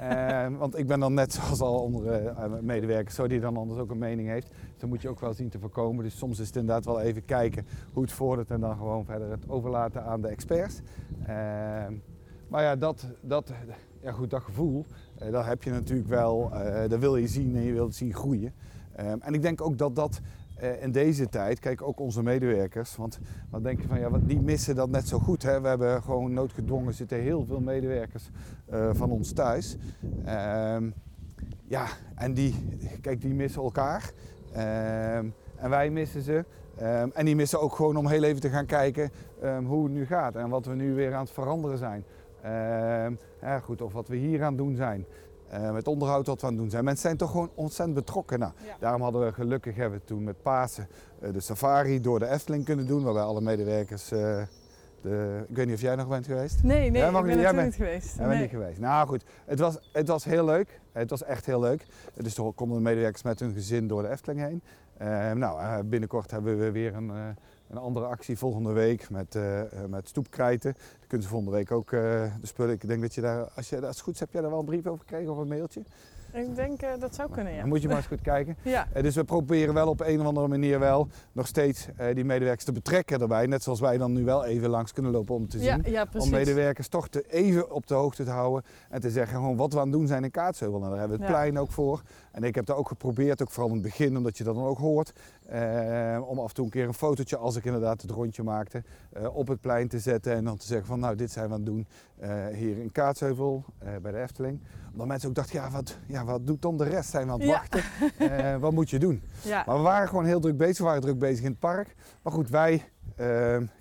Want 0.59 0.77
ik 0.77 0.87
ben 0.87 0.99
dan 0.99 1.13
net 1.13 1.33
zoals 1.33 1.61
al 1.61 1.83
andere 1.83 2.33
medewerkers, 2.61 3.15
zo 3.15 3.27
die 3.27 3.39
dan 3.39 3.57
anders 3.57 3.79
ook 3.79 3.91
een 3.91 3.97
mening 3.97 4.27
heeft. 4.27 4.47
Dus 4.47 4.77
dat 4.77 4.89
moet 4.89 5.01
je 5.01 5.09
ook 5.09 5.19
wel 5.19 5.33
zien 5.33 5.49
te 5.49 5.59
voorkomen. 5.59 6.03
Dus 6.03 6.17
soms 6.17 6.39
is 6.39 6.47
het 6.47 6.55
inderdaad 6.55 6.85
wel 6.85 7.01
even 7.01 7.25
kijken 7.25 7.67
hoe 7.93 8.03
het 8.03 8.11
vordert 8.11 8.51
en 8.51 8.59
dan 8.59 8.77
gewoon 8.77 9.05
verder 9.05 9.29
het 9.29 9.49
overlaten 9.49 10.03
aan 10.03 10.21
de 10.21 10.27
experts. 10.27 10.81
Maar 12.47 12.63
ja, 12.63 12.75
dat, 12.75 13.07
dat, 13.21 13.51
ja 14.03 14.11
goed, 14.11 14.29
dat 14.29 14.41
gevoel, 14.41 14.85
eh, 15.17 15.31
dat 15.31 15.45
heb 15.45 15.63
je 15.63 15.71
natuurlijk 15.71 16.07
wel, 16.07 16.51
eh, 16.53 16.89
dat 16.89 16.99
wil 16.99 17.15
je 17.15 17.27
zien 17.27 17.55
en 17.55 17.61
je 17.61 17.73
wilt 17.73 17.95
zien 17.95 18.13
groeien. 18.13 18.53
Ehm, 18.95 19.17
en 19.19 19.33
ik 19.33 19.41
denk 19.41 19.61
ook 19.61 19.77
dat 19.77 19.95
dat 19.95 20.21
eh, 20.53 20.83
in 20.83 20.91
deze 20.91 21.29
tijd, 21.29 21.59
kijk 21.59 21.81
ook 21.81 21.99
onze 21.99 22.23
medewerkers, 22.23 22.95
want 22.95 23.19
dan 23.51 23.63
denk 23.63 23.81
je 23.81 23.87
van 23.87 23.99
ja, 23.99 24.09
die 24.21 24.41
missen 24.41 24.75
dat 24.75 24.89
net 24.89 25.07
zo 25.07 25.19
goed. 25.19 25.43
Hè? 25.43 25.61
We 25.61 25.67
hebben 25.67 26.03
gewoon 26.03 26.33
noodgedwongen 26.33 26.93
zitten 26.93 27.19
heel 27.19 27.45
veel 27.45 27.59
medewerkers 27.59 28.29
van 28.91 29.11
ons 29.11 29.33
thuis. 29.33 29.77
Ehm, 30.25 30.89
ja, 31.67 31.87
en 32.15 32.33
die, 32.33 32.55
kijk, 33.01 33.21
die 33.21 33.33
missen 33.33 33.61
elkaar. 33.61 34.11
Ehm, 34.53 35.25
en 35.55 35.69
wij 35.69 35.89
missen 35.89 36.21
ze. 36.21 36.45
En 37.13 37.25
die 37.25 37.35
missen 37.35 37.61
ook 37.61 37.75
gewoon 37.75 37.97
om 37.97 38.07
heel 38.07 38.23
even 38.23 38.41
te 38.41 38.49
gaan 38.49 38.65
kijken 38.65 39.11
hoe 39.65 39.83
het 39.83 39.93
nu 39.93 40.05
gaat 40.05 40.35
en 40.35 40.49
wat 40.49 40.65
we 40.65 40.75
nu 40.75 40.93
weer 40.93 41.13
aan 41.13 41.23
het 41.23 41.31
veranderen 41.31 41.77
zijn. 41.77 42.03
Ehm, 42.43 43.13
ja, 43.41 43.59
goed, 43.59 43.81
of 43.81 43.93
wat 43.93 44.07
we 44.07 44.15
hier 44.15 44.41
aan 44.43 44.47
het 44.47 44.57
doen 44.57 44.75
zijn. 44.75 45.05
Ehm, 45.49 45.75
het 45.75 45.87
onderhoud 45.87 46.27
wat 46.27 46.39
we 46.41 46.45
aan 46.47 46.53
het 46.53 46.61
doen 46.61 46.69
zijn. 46.69 46.83
Mensen 46.83 47.01
zijn 47.03 47.17
toch 47.17 47.31
gewoon 47.31 47.49
ontzettend 47.55 47.97
betrokken. 47.97 48.39
Nou, 48.39 48.51
Ja. 48.65 48.75
Daarom 48.79 49.01
hadden 49.01 49.25
we 49.25 49.33
gelukkig 49.33 49.75
hebben 49.75 49.99
we 49.99 50.05
toen 50.05 50.23
met 50.23 50.41
Pasen 50.41 50.87
eh, 51.21 51.33
de 51.33 51.39
safari 51.39 52.01
door 52.01 52.19
de 52.19 52.27
Efteling 52.27 52.65
kunnen 52.65 52.87
doen. 52.87 53.03
Waarbij 53.03 53.21
alle 53.23 53.41
medewerkers, 53.41 54.11
eh, 54.11 54.41
de, 55.01 55.43
ik 55.49 55.55
weet 55.55 55.65
niet 55.65 55.75
of 55.75 55.81
jij 55.81 55.95
nog 55.95 56.07
bent 56.07 56.25
geweest. 56.25 56.63
Nee, 56.63 56.89
nee, 56.91 57.05
ik 57.05 57.11
ben 57.11 57.25
niet- 57.25 57.33
jij 57.33 57.41
natuurlijk 57.41 57.55
bent- 57.55 57.65
niet 57.65 57.75
geweest. 57.75 58.17
Jij 58.17 58.27
bent 58.27 58.41
niet 58.41 58.49
geweest. 58.49 58.79
Nou 58.79 59.07
goed, 59.07 59.23
het 59.45 59.59
was, 59.59 59.89
het 59.93 60.07
was 60.07 60.23
heel 60.23 60.45
leuk. 60.45 60.79
Het 60.91 61.09
was 61.09 61.23
echt 61.23 61.45
heel 61.45 61.59
leuk. 61.59 61.85
Dus 62.15 62.33
toen 62.33 62.53
konden 62.53 62.77
de 62.77 62.83
medewerkers 62.83 63.23
met 63.23 63.39
hun 63.39 63.53
gezin 63.53 63.87
door 63.87 64.01
de 64.01 64.09
Efteling 64.09 64.39
heen. 64.41 64.61
Eh, 64.97 65.31
nou, 65.31 65.59
eh, 65.59 65.75
binnenkort 65.85 66.31
hebben 66.31 66.59
we 66.59 66.71
weer 66.71 66.95
een, 66.95 67.11
een 67.73 67.81
andere 67.81 68.05
actie 68.05 68.37
volgende 68.37 68.71
week 68.71 69.09
met, 69.09 69.35
eh, 69.35 69.61
eh, 69.61 69.67
met 69.89 70.07
stoepkrijten. 70.07 70.73
Dan 70.73 71.07
kunnen 71.07 71.27
ze 71.27 71.33
volgende 71.33 71.57
week 71.57 71.71
ook 71.71 71.91
eh, 71.91 71.99
de 72.41 72.47
spullen. 72.47 72.73
Ik 72.73 72.87
denk 72.87 73.01
dat 73.01 73.15
je 73.15 73.21
daar, 73.21 73.49
als, 73.55 73.69
je, 73.69 73.75
als 73.75 73.85
het 73.85 73.99
goed 73.99 74.13
is, 74.13 74.19
heb 74.19 74.31
jij 74.31 74.41
daar 74.41 74.49
wel 74.49 74.59
een 74.59 74.65
brief 74.65 74.85
over 74.85 74.99
gekregen 74.99 75.31
of 75.31 75.37
een 75.37 75.47
mailtje? 75.47 75.81
Ik 76.33 76.55
denk 76.55 76.79
dat 76.99 77.15
zou 77.15 77.31
kunnen, 77.31 77.53
ja. 77.53 77.59
Dan 77.59 77.69
moet 77.69 77.81
je 77.81 77.87
maar 77.87 77.97
eens 77.97 78.05
goed 78.05 78.21
kijken. 78.21 78.57
Ja, 78.61 78.87
dus 79.01 79.15
we 79.15 79.23
proberen 79.23 79.73
wel 79.73 79.87
op 79.87 80.01
een 80.01 80.19
of 80.19 80.25
andere 80.25 80.47
manier 80.47 80.79
wel 80.79 81.07
nog 81.31 81.47
steeds 81.47 81.87
die 82.13 82.25
medewerkers 82.25 82.65
te 82.65 82.71
betrekken 82.71 83.21
erbij. 83.21 83.45
Net 83.45 83.63
zoals 83.63 83.79
wij 83.79 83.97
dan 83.97 84.13
nu 84.13 84.23
wel 84.23 84.45
even 84.45 84.69
langs 84.69 84.93
kunnen 84.93 85.11
lopen 85.11 85.35
om 85.35 85.49
te 85.49 85.59
zien. 85.59 85.67
ja, 85.67 85.79
ja, 85.85 86.07
Om 86.17 86.29
medewerkers 86.29 86.87
toch 86.87 87.07
te 87.07 87.25
even 87.29 87.71
op 87.71 87.87
de 87.87 87.93
hoogte 87.93 88.23
te 88.23 88.29
houden 88.29 88.63
en 88.89 89.01
te 89.01 89.09
zeggen 89.09 89.37
gewoon 89.37 89.57
wat 89.57 89.73
we 89.73 89.79
aan 89.79 89.87
het 89.87 89.93
doen 89.93 90.07
zijn 90.07 90.23
in 90.23 90.31
Kaatsheuvel. 90.31 90.79
Nou, 90.79 90.91
daar 90.91 90.99
hebben 90.99 91.17
we 91.17 91.23
het 91.23 91.33
plein 91.33 91.59
ook 91.59 91.71
voor. 91.71 92.01
En 92.31 92.43
ik 92.43 92.55
heb 92.55 92.65
daar 92.65 92.77
ook 92.77 92.87
geprobeerd, 92.87 93.41
ook 93.41 93.51
vooral 93.51 93.69
in 93.69 93.77
het 93.77 93.83
begin, 93.83 94.17
omdat 94.17 94.37
je 94.37 94.43
dat 94.43 94.55
dan 94.55 94.65
ook 94.65 94.77
hoort, 94.77 95.13
eh, 95.45 96.21
om 96.29 96.39
af 96.39 96.47
en 96.47 96.53
toe 96.53 96.65
een 96.65 96.71
keer 96.71 96.87
een 96.87 96.93
fotootje, 96.93 97.37
als 97.37 97.55
ik 97.55 97.65
inderdaad 97.65 98.01
het 98.01 98.11
rondje 98.11 98.43
maakte, 98.43 98.83
eh, 99.13 99.35
op 99.35 99.47
het 99.47 99.61
plein 99.61 99.87
te 99.87 99.99
zetten 99.99 100.33
en 100.33 100.43
dan 100.43 100.57
te 100.57 100.65
zeggen 100.65 100.87
van 100.87 100.99
nou 100.99 101.15
dit 101.15 101.31
zijn 101.31 101.47
we 101.47 101.53
aan 101.53 101.59
het 101.59 101.69
doen 101.69 101.87
eh, 102.19 102.47
hier 102.47 102.77
in 102.77 102.91
Kaatsheuvel 102.91 103.65
bij 104.01 104.11
de 104.11 104.21
Efteling. 104.21 104.61
Omdat 104.91 105.07
mensen 105.07 105.29
ook 105.29 105.35
dachten, 105.35 105.55
ja 105.61 105.71
wat, 105.71 105.97
ja 106.07 106.25
wat 106.25 106.47
doet 106.47 106.61
dan 106.61 106.77
de 106.77 106.83
rest? 106.83 107.09
Zijn 107.09 107.25
we 107.25 107.31
aan 107.31 107.39
het 107.39 107.49
wachten? 107.49 108.61
Wat 108.61 108.71
moet 108.71 108.89
je 108.89 108.99
doen? 108.99 109.23
Ja, 109.41 109.63
Maar 109.65 109.75
we 109.75 109.81
waren 109.81 110.07
gewoon 110.07 110.25
heel 110.25 110.39
druk 110.39 110.57
bezig. 110.57 110.77
We 110.77 110.83
waren 110.83 111.01
druk 111.01 111.19
bezig 111.19 111.43
in 111.43 111.51
het 111.51 111.59
park. 111.59 111.95
Maar 112.21 112.33
goed, 112.33 112.49
wij, 112.49 112.83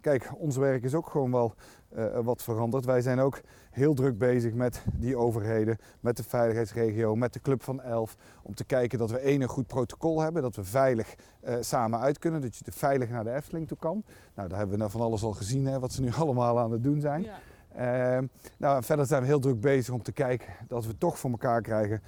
kijk, 0.01 0.33
ons 0.39 0.57
werk 0.57 0.83
is 0.83 0.95
ook 0.95 1.09
gewoon 1.09 1.31
wel 1.31 1.55
eh, 1.95 2.19
wat 2.23 2.43
veranderd. 2.43 2.85
Wij 2.85 3.01
zijn 3.01 3.19
ook 3.19 3.41
heel 3.71 3.95
druk 3.95 4.19
bezig 4.19 4.53
met 4.53 4.83
die 4.95 5.17
overheden, 5.17 5.79
met 6.01 6.17
de 6.17 6.23
veiligheidsregio, 6.23 7.17
met 7.17 7.33
de 7.33 7.41
Club 7.41 7.63
van 7.63 7.83
Elf. 7.83 8.17
Om 8.43 8.55
te 8.55 8.65
kijken 8.65 8.99
dat 8.99 9.11
we 9.11 9.19
één 9.19 9.43
een 9.43 9.49
goed 9.49 9.67
protocol 9.67 10.21
hebben, 10.21 10.43
dat 10.43 10.57
we 10.57 10.65
veilig 10.65 11.15
eh, 11.41 11.55
samen 11.61 12.01
uit 12.01 12.19
kunnen. 12.19 12.41
Dat 12.41 12.57
je 12.57 12.65
veilig 12.73 13.09
naar 13.09 13.25
de 13.25 13.35
Efteling 13.35 13.69
toe 13.69 13.79
kan. 13.79 14.05
Nou, 14.35 14.49
daar 14.49 14.59
hebben 14.59 14.77
we 14.77 14.81
nou 14.81 14.91
van 14.91 15.01
alles 15.01 15.23
al 15.23 15.33
gezien, 15.33 15.67
hè, 15.67 15.79
wat 15.79 15.93
ze 15.93 16.03
nu 16.03 16.13
allemaal 16.19 16.59
aan 16.59 16.73
het 16.73 16.83
doen 16.83 17.01
zijn. 17.01 17.23
ja. 17.23 17.39
Ehm, 17.75 18.27
nou, 18.57 18.83
verder 18.83 19.07
zijn 19.07 19.21
we 19.21 19.27
heel 19.27 19.41
druk 19.41 19.61
bezig 19.61 19.95
om 19.95 20.03
te 20.03 20.13
kijken 20.13 20.49
dat 20.69 20.87
we 20.87 20.99
toch 20.99 21.19
voor 21.19 21.31
elkaar 21.31 21.63
krijgen 21.63 22.03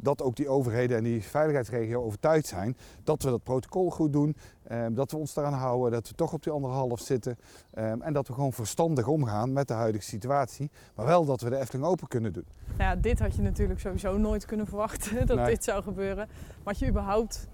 dat 0.00 0.22
ook 0.22 0.36
die 0.36 0.48
overheden 0.48 0.96
en 0.96 1.02
die 1.04 1.22
veiligheidsregio 1.22 2.02
overtuigd 2.02 2.46
zijn 2.46 2.76
dat 3.04 3.22
we 3.22 3.30
dat 3.30 3.42
protocol 3.42 3.90
goed 3.90 4.12
doen, 4.12 4.36
ehm, 4.62 4.94
dat 4.94 5.10
we 5.10 5.16
ons 5.16 5.34
daaraan 5.34 5.52
houden, 5.52 5.90
dat 5.92 6.08
we 6.08 6.14
toch 6.14 6.32
op 6.32 6.42
die 6.42 6.52
anderhalf 6.52 7.00
zitten 7.00 7.36
ehm, 7.74 8.00
en 8.02 8.12
dat 8.12 8.28
we 8.28 8.32
gewoon 8.34 8.52
verstandig 8.52 9.06
omgaan 9.06 9.52
met 9.52 9.68
de 9.68 9.74
huidige 9.74 10.04
situatie, 10.04 10.70
maar 10.94 11.06
wel 11.06 11.24
dat 11.24 11.40
we 11.40 11.50
de 11.50 11.56
Efteling 11.58 11.86
open 11.88 12.08
kunnen 12.08 12.32
doen. 12.32 12.44
Nou 12.76 12.90
ja, 12.90 12.96
dit 12.96 13.18
had 13.18 13.34
je 13.34 13.42
natuurlijk 13.42 13.80
sowieso 13.80 14.18
nooit 14.18 14.44
kunnen 14.44 14.66
verwachten, 14.66 15.26
dat 15.26 15.36
Nee. 15.36 15.46
dit 15.46 15.64
zou 15.64 15.82
gebeuren. 15.82 16.26
Maar 16.26 16.74
had 16.74 16.78
je 16.78 16.88
überhaupt 16.88 17.46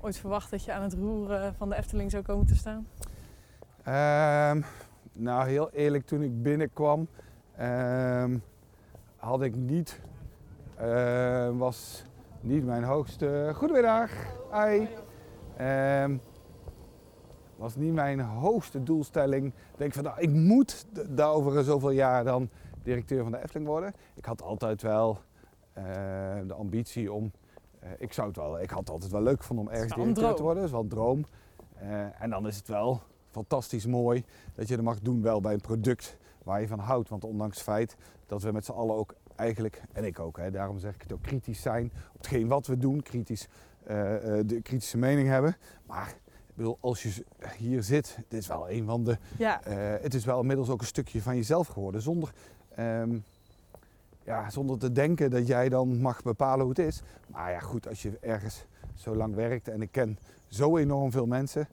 ooit 0.00 0.16
verwacht 0.16 0.50
dat 0.50 0.64
je 0.64 0.72
aan 0.72 0.82
het 0.82 0.94
roeren 0.94 1.54
van 1.54 1.68
de 1.68 1.76
Efteling 1.76 2.10
zou 2.10 2.22
komen 2.22 2.46
te 2.46 2.54
staan? 2.56 2.86
Ehm, 3.82 4.62
nou, 5.12 5.48
heel 5.48 5.70
eerlijk, 5.70 6.06
toen 6.06 6.22
ik 6.22 6.42
binnenkwam, 6.42 7.08
ehm, 7.56 8.38
had 9.16 9.42
ik 9.42 9.54
niet, 9.56 10.00
ehm, 10.78 11.56
was 11.56 12.04
niet 12.40 12.64
mijn 12.64 12.84
hoogste. 12.84 13.50
Goedemiddag, 13.54 14.10
hi. 14.52 14.86
Ehm, 15.56 16.16
was 17.56 17.76
niet 17.76 17.92
mijn 17.92 18.20
hoogste 18.20 18.82
doelstelling. 18.82 19.52
Denk 19.76 19.92
van, 19.92 20.04
nou, 20.04 20.20
ik 20.20 20.30
moet 20.30 20.86
daar 21.08 21.30
over 21.30 21.64
zoveel 21.64 21.90
jaar 21.90 22.24
dan 22.24 22.48
directeur 22.82 23.22
van 23.22 23.32
de 23.32 23.42
Efteling 23.42 23.66
worden. 23.66 23.94
Ik 24.14 24.24
had 24.24 24.42
altijd 24.42 24.82
wel 24.82 25.18
eh, 25.72 25.84
de 26.46 26.54
ambitie 26.54 27.12
om, 27.12 27.32
eh, 27.78 27.90
ik 27.98 28.12
zou 28.12 28.28
het 28.28 28.36
wel, 28.36 28.60
ik 28.60 28.70
had 28.70 28.78
het 28.78 28.90
altijd 28.90 29.12
wel 29.12 29.22
leuk 29.22 29.40
gevonden 29.40 29.66
om 29.66 29.72
ergens 29.72 29.94
directeur 29.94 30.34
te 30.34 30.42
worden. 30.42 30.62
Dat 30.62 30.64
is 30.64 30.70
wel 30.70 30.82
een 30.82 30.88
droom. 30.88 31.24
Eh, 31.74 32.22
en 32.22 32.30
dan 32.30 32.46
is 32.46 32.56
het 32.56 32.68
wel 32.68 33.00
fantastisch 33.30 33.86
mooi 33.86 34.24
dat 34.54 34.68
je 34.68 34.76
dat 34.76 34.84
mag 34.84 35.00
doen 35.00 35.22
wel 35.22 35.40
bij 35.40 35.52
een 35.52 35.60
product 35.60 36.16
waar 36.42 36.60
je 36.60 36.68
van 36.68 36.78
houdt. 36.78 37.08
Want 37.08 37.24
ondanks 37.24 37.56
het 37.56 37.64
feit 37.64 37.96
dat 38.26 38.42
we 38.42 38.52
met 38.52 38.64
z'n 38.64 38.72
allen 38.72 38.96
ook 38.96 39.14
eigenlijk, 39.36 39.82
en 39.92 40.04
ik 40.04 40.18
ook, 40.18 40.36
hè, 40.36 40.50
daarom 40.50 40.78
zeg 40.78 40.94
ik 40.94 41.02
het 41.02 41.12
ook, 41.12 41.22
kritisch 41.22 41.62
zijn 41.62 41.92
op 42.12 42.16
hetgeen 42.16 42.48
wat 42.48 42.66
we 42.66 42.78
doen, 42.78 43.02
kritisch, 43.02 43.48
eh, 43.84 44.38
eh, 44.38 44.46
de 44.46 44.62
kritische 44.62 44.98
mening 44.98 45.28
hebben. 45.28 45.56
Maar 45.86 46.08
ik 46.46 46.54
bedoel, 46.54 46.78
als 46.80 47.02
je 47.02 47.24
hier 47.56 47.82
zit, 47.82 48.18
dit 48.28 48.40
is 48.40 48.46
wel 48.46 48.70
een 48.70 48.84
van 48.84 49.04
de, 49.04 49.18
Ja, 49.38 49.62
eh, 49.62 50.02
het 50.02 50.14
is 50.14 50.24
wel 50.24 50.40
inmiddels 50.40 50.68
ook 50.68 50.80
een 50.80 50.86
stukje 50.86 51.22
van 51.22 51.36
jezelf 51.36 51.66
geworden. 51.66 52.02
Zonder, 52.02 52.32
ehm, 52.74 53.18
ja, 54.24 54.50
zonder 54.50 54.78
te 54.78 54.92
denken 54.92 55.30
dat 55.30 55.46
jij 55.46 55.68
dan 55.68 56.00
mag 56.00 56.22
bepalen 56.22 56.60
hoe 56.60 56.68
het 56.68 56.78
is. 56.78 57.02
Maar 57.26 57.50
ja, 57.50 57.58
goed, 57.58 57.88
als 57.88 58.02
je 58.02 58.18
ergens 58.20 58.64
zo 58.94 59.16
lang 59.16 59.34
werkt 59.34 59.68
en 59.68 59.82
ik 59.82 59.92
ken 59.92 60.18
zo 60.48 60.76
enorm 60.76 61.10
veel 61.10 61.26
mensen, 61.26 61.68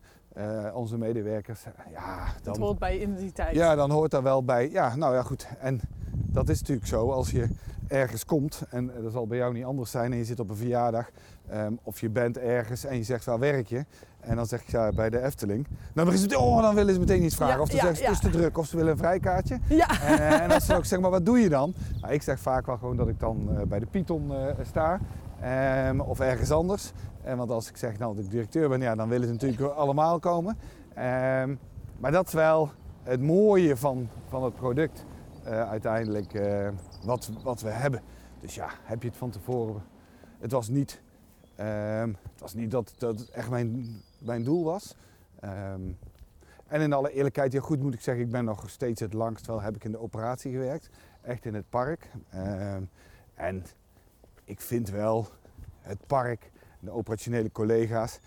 onze 0.73 0.97
medewerkers, 0.97 1.63
ja, 1.91 2.26
dan, 2.43 2.60
hoort 2.60 2.80
bij 2.80 2.99
identiteit. 2.99 3.56
ja, 3.56 3.76
dan 3.76 3.91
hoort 3.91 4.12
daar 4.12 4.23
wel 4.23 4.43
bij. 4.43 4.69
Ja, 4.69 4.95
nou 4.95 5.15
ja, 5.15 5.21
goed. 5.21 5.47
En 5.60 5.82
dat 6.15 6.49
is 6.49 6.60
natuurlijk 6.60 6.88
zo 6.88 7.12
als 7.12 7.32
je 7.32 7.47
ergens 7.88 8.26
komt, 8.26 8.63
en 8.69 8.91
dat 9.02 9.12
zal 9.12 9.28
bij 9.28 9.38
jou 9.38 9.54
niet 9.54 9.65
anders 9.65 9.91
zijn, 9.91 10.12
en 10.12 10.17
je 10.17 10.26
zit 10.26 10.39
op 10.39 10.49
een 10.49 10.56
verjaardag, 10.56 11.10
ehm, 11.49 11.73
of 11.84 11.99
je 11.99 12.10
bent 12.10 12.38
ergens 12.38 12.86
en 12.86 12.97
je 12.97 13.04
zegt 13.04 13.26
waar 13.26 13.39
werk 13.39 13.67
je, 13.67 13.86
en 14.19 14.36
dan 14.36 14.45
zeg 14.45 14.62
ik 14.62 14.69
ja, 14.69 14.91
bij 14.91 15.10
de 15.10 15.21
Efteling, 15.21 15.67
dan, 15.93 16.08
het, 16.08 16.36
oh, 16.36 16.62
dan 16.62 16.76
willen 16.76 16.93
ze 16.93 16.99
meteen 16.99 17.23
iets 17.23 17.36
vragen. 17.36 17.56
Ja, 17.56 17.62
of 17.62 17.67
dan 17.67 17.76
ja, 17.78 17.82
zeggen 17.84 18.06
ze 18.06 18.12
het 18.12 18.23
is 18.23 18.32
te 18.32 18.38
druk, 18.38 18.58
of 18.58 18.65
ze 18.65 18.76
willen 18.76 18.91
een 18.91 18.97
vrijkaartje. 18.97 19.60
Ja, 19.69 20.02
En, 20.02 20.41
en 20.41 20.52
als 20.52 20.65
ze 20.65 20.73
ook 20.76 20.86
zeggen, 20.89 21.02
maar 21.02 21.12
wat 21.12 21.26
doe 21.26 21.39
je 21.39 21.49
dan? 21.49 21.73
Nou, 22.02 22.13
ik 22.13 22.21
zeg 22.21 22.39
vaak 22.39 22.65
wel 22.65 22.78
gewoon 22.78 22.95
dat 22.97 23.08
ik 23.08 23.19
dan 23.19 23.49
eh, 23.49 23.62
bij 23.65 23.80
de 23.80 23.86
Python 23.86 24.32
eh, 24.36 24.65
sta. 24.65 24.99
ehm, 25.41 25.99
of 25.99 26.19
ergens 26.19 26.52
anders. 26.52 26.91
En 27.23 27.38
want 27.38 27.52
als 27.52 27.69
ik 27.69 27.78
zeg 27.78 27.97
nou, 27.97 28.15
dat 28.15 28.23
ik 28.23 28.32
directeur 28.32 28.69
ben, 28.69 28.82
ja, 28.82 28.95
dan 28.95 29.10
willen 29.10 29.28
ze 29.28 29.34
natuurlijk 29.34 29.73
allemaal 29.73 30.19
komen. 30.19 30.58
Ehm, 30.93 31.56
maar 31.99 32.12
dat 32.12 32.28
is 32.28 32.34
wel 32.34 32.71
het 33.04 33.21
mooie 33.21 33.78
van, 33.78 34.08
van 34.28 34.43
het 34.43 34.56
product 34.56 35.06
eh, 35.43 35.69
uiteindelijk 35.69 36.34
eh, 36.34 36.69
wat, 37.06 37.32
wat 37.43 37.62
we 37.62 37.69
hebben. 37.69 38.01
Dus 38.39 38.56
ja, 38.56 38.69
heb 38.84 39.01
je 39.01 39.08
het 39.08 39.17
van 39.17 39.29
tevoren. 39.29 39.84
Het 40.39 40.51
was 40.51 40.69
niet 40.69 41.01
Ehm, 41.56 42.08
het 42.08 42.39
was 42.39 42.53
niet 42.53 42.71
dat, 42.71 42.93
dat 42.97 43.19
het 43.19 43.29
echt 43.29 43.49
mijn, 43.49 44.01
mijn 44.17 44.43
doel 44.43 44.63
was. 44.63 44.95
Ehm, 45.39 45.82
en 46.67 46.82
in 46.82 46.93
alle 46.93 47.12
eerlijkheid, 47.12 47.51
ja 47.51 47.62
goed 47.62 47.82
moet 47.82 47.93
ik 47.93 48.01
zeggen, 48.01 48.23
ik 48.23 48.32
ben 48.32 48.45
nog 48.45 48.69
steeds 48.69 48.99
het 48.99 49.13
langst 49.13 49.45
wel 49.45 49.62
heb 49.62 49.75
ik 49.75 49.84
in 49.84 49.91
de 49.91 49.99
operatie 49.99 50.51
gewerkt. 50.51 50.89
Echt 51.21 51.45
in 51.45 51.53
het 51.53 51.69
park. 51.69 52.10
Ehm, 52.29 52.84
en 53.34 53.65
ik 54.43 54.62
vind 54.62 54.89
wel 54.89 55.27
het 55.82 56.08
park, 56.08 56.51
de 56.79 56.91
operationele 56.91 57.51
collega's, 57.51 58.19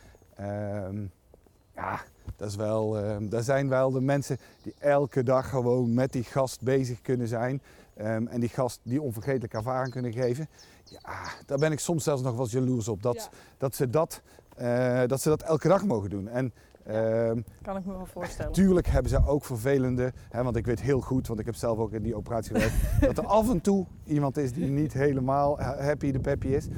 ja, 1.75 2.01
dat, 2.37 2.49
is 2.49 2.57
wel, 2.57 2.99
ehm, 2.99 3.29
dat 3.29 3.45
zijn 3.45 3.69
wel 3.69 3.91
de 3.91 4.01
mensen 4.01 4.39
die 4.63 4.75
elke 4.79 5.23
dag 5.23 5.49
gewoon 5.49 5.95
met 5.95 6.13
die 6.13 6.23
gast 6.25 6.61
bezig 6.63 7.01
kunnen 7.03 7.29
zijn. 7.29 7.63
ehm, 7.95 8.27
en 8.27 8.41
die 8.41 8.49
gast 8.49 8.81
die 8.83 9.03
onvergetelijke 9.03 9.57
ervaring 9.57 9.93
kunnen 9.93 10.13
geven. 10.13 10.49
Ja, 10.85 11.25
daar 11.47 11.59
ben 11.59 11.73
ik 11.73 11.79
soms 11.79 12.05
zelfs 12.05 12.23
nog 12.23 12.37
wel 12.37 12.49
jaloers 12.49 12.89
op. 12.89 13.03
Dat, 13.03 13.15
Ja. 13.15 13.29
dat, 13.59 13.75
ze, 13.75 13.91
dat, 13.91 14.21
eh, 14.57 15.03
dat 15.07 15.21
ze 15.21 15.29
dat 15.29 15.43
elke 15.43 15.69
dag 15.69 15.85
mogen 15.85 16.11
doen. 16.11 16.29
En 16.29 16.53
ehm, 16.87 17.41
Kan 17.63 17.77
ik 17.77 17.85
me 17.85 17.93
wel 17.93 18.07
voorstellen. 18.07 18.53
Tuurlijk 18.53 18.87
hebben 18.87 19.11
ze 19.11 19.27
ook 19.27 19.45
vervelende, 19.45 20.13
hè, 20.31 20.43
want 20.43 20.57
ik 20.57 20.67
weet 20.67 20.81
heel 20.81 21.01
goed, 21.01 21.27
want 21.27 21.41
ik 21.41 21.47
heb 21.47 21.55
zelf 21.55 21.79
ook 21.79 21.93
in 21.93 22.03
die 22.03 22.17
operatie 22.17 22.55
gewerkt, 22.55 22.75
dat 23.17 23.19
er 23.19 23.27
af 23.27 23.51
en 23.51 23.61
toe 23.61 23.87
iemand 24.05 24.37
is 24.37 24.53
die 24.53 24.71
niet 24.71 24.93
helemaal 24.93 25.59
ha- 25.61 25.83
happy 25.83 26.11
de 26.13 26.21
peppy 26.21 26.47
is. 26.47 26.69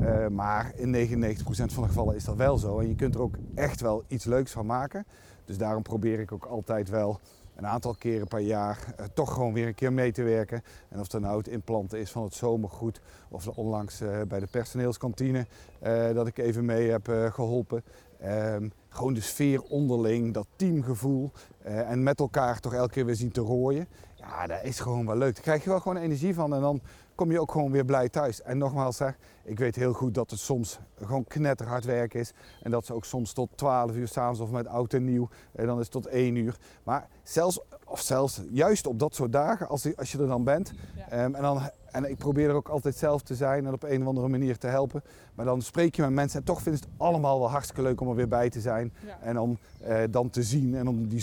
Eh, 0.00 0.26
maar 0.26 0.72
in 0.76 0.90
99% 0.90 1.72
van 1.72 1.82
de 1.82 1.88
gevallen 1.88 2.14
is 2.14 2.24
dat 2.24 2.36
wel 2.36 2.58
zo. 2.58 2.78
En 2.78 2.88
je 2.88 2.94
kunt 2.94 3.14
er 3.14 3.20
ook 3.20 3.34
echt 3.54 3.80
wel 3.80 4.04
iets 4.06 4.24
leuks 4.24 4.52
van 4.52 4.66
maken. 4.66 5.06
Dus 5.44 5.58
daarom 5.58 5.82
probeer 5.82 6.20
ik 6.20 6.32
ook 6.32 6.44
altijd 6.44 6.88
wel 6.88 7.20
een 7.56 7.66
aantal 7.66 7.94
keren 7.94 8.28
per 8.28 8.38
jaar 8.38 8.78
eh, 8.96 9.06
toch 9.14 9.32
gewoon 9.32 9.52
weer 9.52 9.66
een 9.66 9.74
keer 9.74 9.92
mee 9.92 10.12
te 10.12 10.22
werken. 10.22 10.62
En 10.88 11.00
of 11.00 11.08
dat 11.08 11.20
nou 11.20 11.38
het 11.38 11.48
implanten 11.48 11.98
is 11.98 12.10
van 12.10 12.22
het 12.22 12.34
zomergoed 12.34 13.00
of 13.28 13.48
onlangs 13.48 14.00
eh, 14.00 14.20
bij 14.28 14.40
de 14.40 14.46
personeelskantine 14.46 15.46
eh, 15.80 16.12
dat 16.14 16.26
ik 16.26 16.38
even 16.38 16.64
mee 16.64 16.90
heb 16.90 17.08
eh, 17.08 17.32
geholpen. 17.32 17.82
Ehm, 18.20 18.68
gewoon 18.88 19.14
de 19.14 19.20
sfeer 19.20 19.62
onderling, 19.62 20.34
dat 20.34 20.46
teamgevoel 20.56 21.30
eh, 21.62 21.90
en 21.90 22.02
met 22.02 22.18
elkaar 22.20 22.60
toch 22.60 22.74
elke 22.74 22.92
keer 22.92 23.04
weer 23.04 23.14
zien 23.14 23.32
te 23.32 23.40
rooien. 23.40 23.88
Ja, 24.14 24.46
dat 24.46 24.58
is 24.62 24.80
gewoon 24.80 25.06
wel 25.06 25.16
leuk. 25.16 25.34
Daar 25.34 25.42
krijg 25.42 25.64
je 25.64 25.70
wel 25.70 25.80
gewoon 25.80 25.96
energie 25.96 26.34
van 26.34 26.54
en 26.54 26.60
dan 26.60 26.80
kom 27.14 27.30
je 27.32 27.40
ook 27.40 27.52
gewoon 27.52 27.70
weer 27.72 27.84
blij 27.84 28.08
thuis. 28.08 28.42
En 28.42 28.58
nogmaals 28.58 29.00
ik 29.44 29.58
weet 29.58 29.76
heel 29.76 29.92
goed 29.92 30.14
dat 30.14 30.30
het 30.30 30.40
soms 30.40 30.78
gewoon 31.04 31.24
knetterhard 31.24 31.84
werk 31.84 32.14
is. 32.14 32.32
En 32.62 32.70
dat 32.70 32.86
ze 32.86 32.94
ook 32.94 33.04
soms 33.04 33.32
tot 33.32 33.48
12 33.54 33.92
uur 33.94 34.08
s'avonds 34.08 34.40
of 34.40 34.50
met 34.50 34.66
oud 34.66 34.92
en 34.92 35.04
nieuw, 35.04 35.28
en 35.52 35.66
dan 35.66 35.76
is 35.76 35.82
het 35.82 35.92
tot 35.92 36.06
1 36.06 36.36
uur. 36.36 36.56
Maar 36.82 37.08
zelfs, 37.22 37.60
of 37.84 38.00
zelfs 38.00 38.40
juist 38.50 38.86
op 38.86 38.98
dat 38.98 39.14
soort 39.14 39.32
dagen, 39.32 39.68
als, 39.68 39.82
je- 39.82 39.96
als 39.96 40.12
je 40.12 40.18
er 40.18 40.26
dan 40.26 40.44
bent. 40.44 40.72
Ja. 40.96 41.08
ehm, 41.10 41.34
en, 41.34 41.42
dan, 41.42 41.70
en 41.90 42.10
ik 42.10 42.16
probeer 42.16 42.48
er 42.48 42.54
ook 42.54 42.68
altijd 42.68 42.96
zelf 42.96 43.22
te 43.22 43.34
zijn 43.34 43.66
en 43.66 43.72
op 43.72 43.82
een 43.82 44.00
of 44.02 44.06
andere 44.08 44.28
manier 44.28 44.58
te 44.58 44.66
helpen. 44.66 45.02
Maar 45.34 45.44
dan 45.44 45.62
spreek 45.62 45.94
je 45.94 46.02
met 46.02 46.10
mensen 46.10 46.38
en 46.38 46.44
toch 46.44 46.62
vinden 46.62 46.80
ze 46.82 46.88
het 46.88 47.00
allemaal 47.00 47.38
wel 47.38 47.50
hartstikke 47.50 47.82
leuk 47.82 48.00
om 48.00 48.08
er 48.08 48.14
weer 48.14 48.28
bij 48.28 48.50
te 48.50 48.60
zijn. 48.60 48.92
Ja. 49.06 49.18
En 49.20 49.38
om 49.38 49.58
eh, 49.80 49.96
dan 50.10 50.30
te 50.30 50.42
zien 50.42 50.74
en 50.74 50.88
om 50.88 51.08
die 51.08 51.22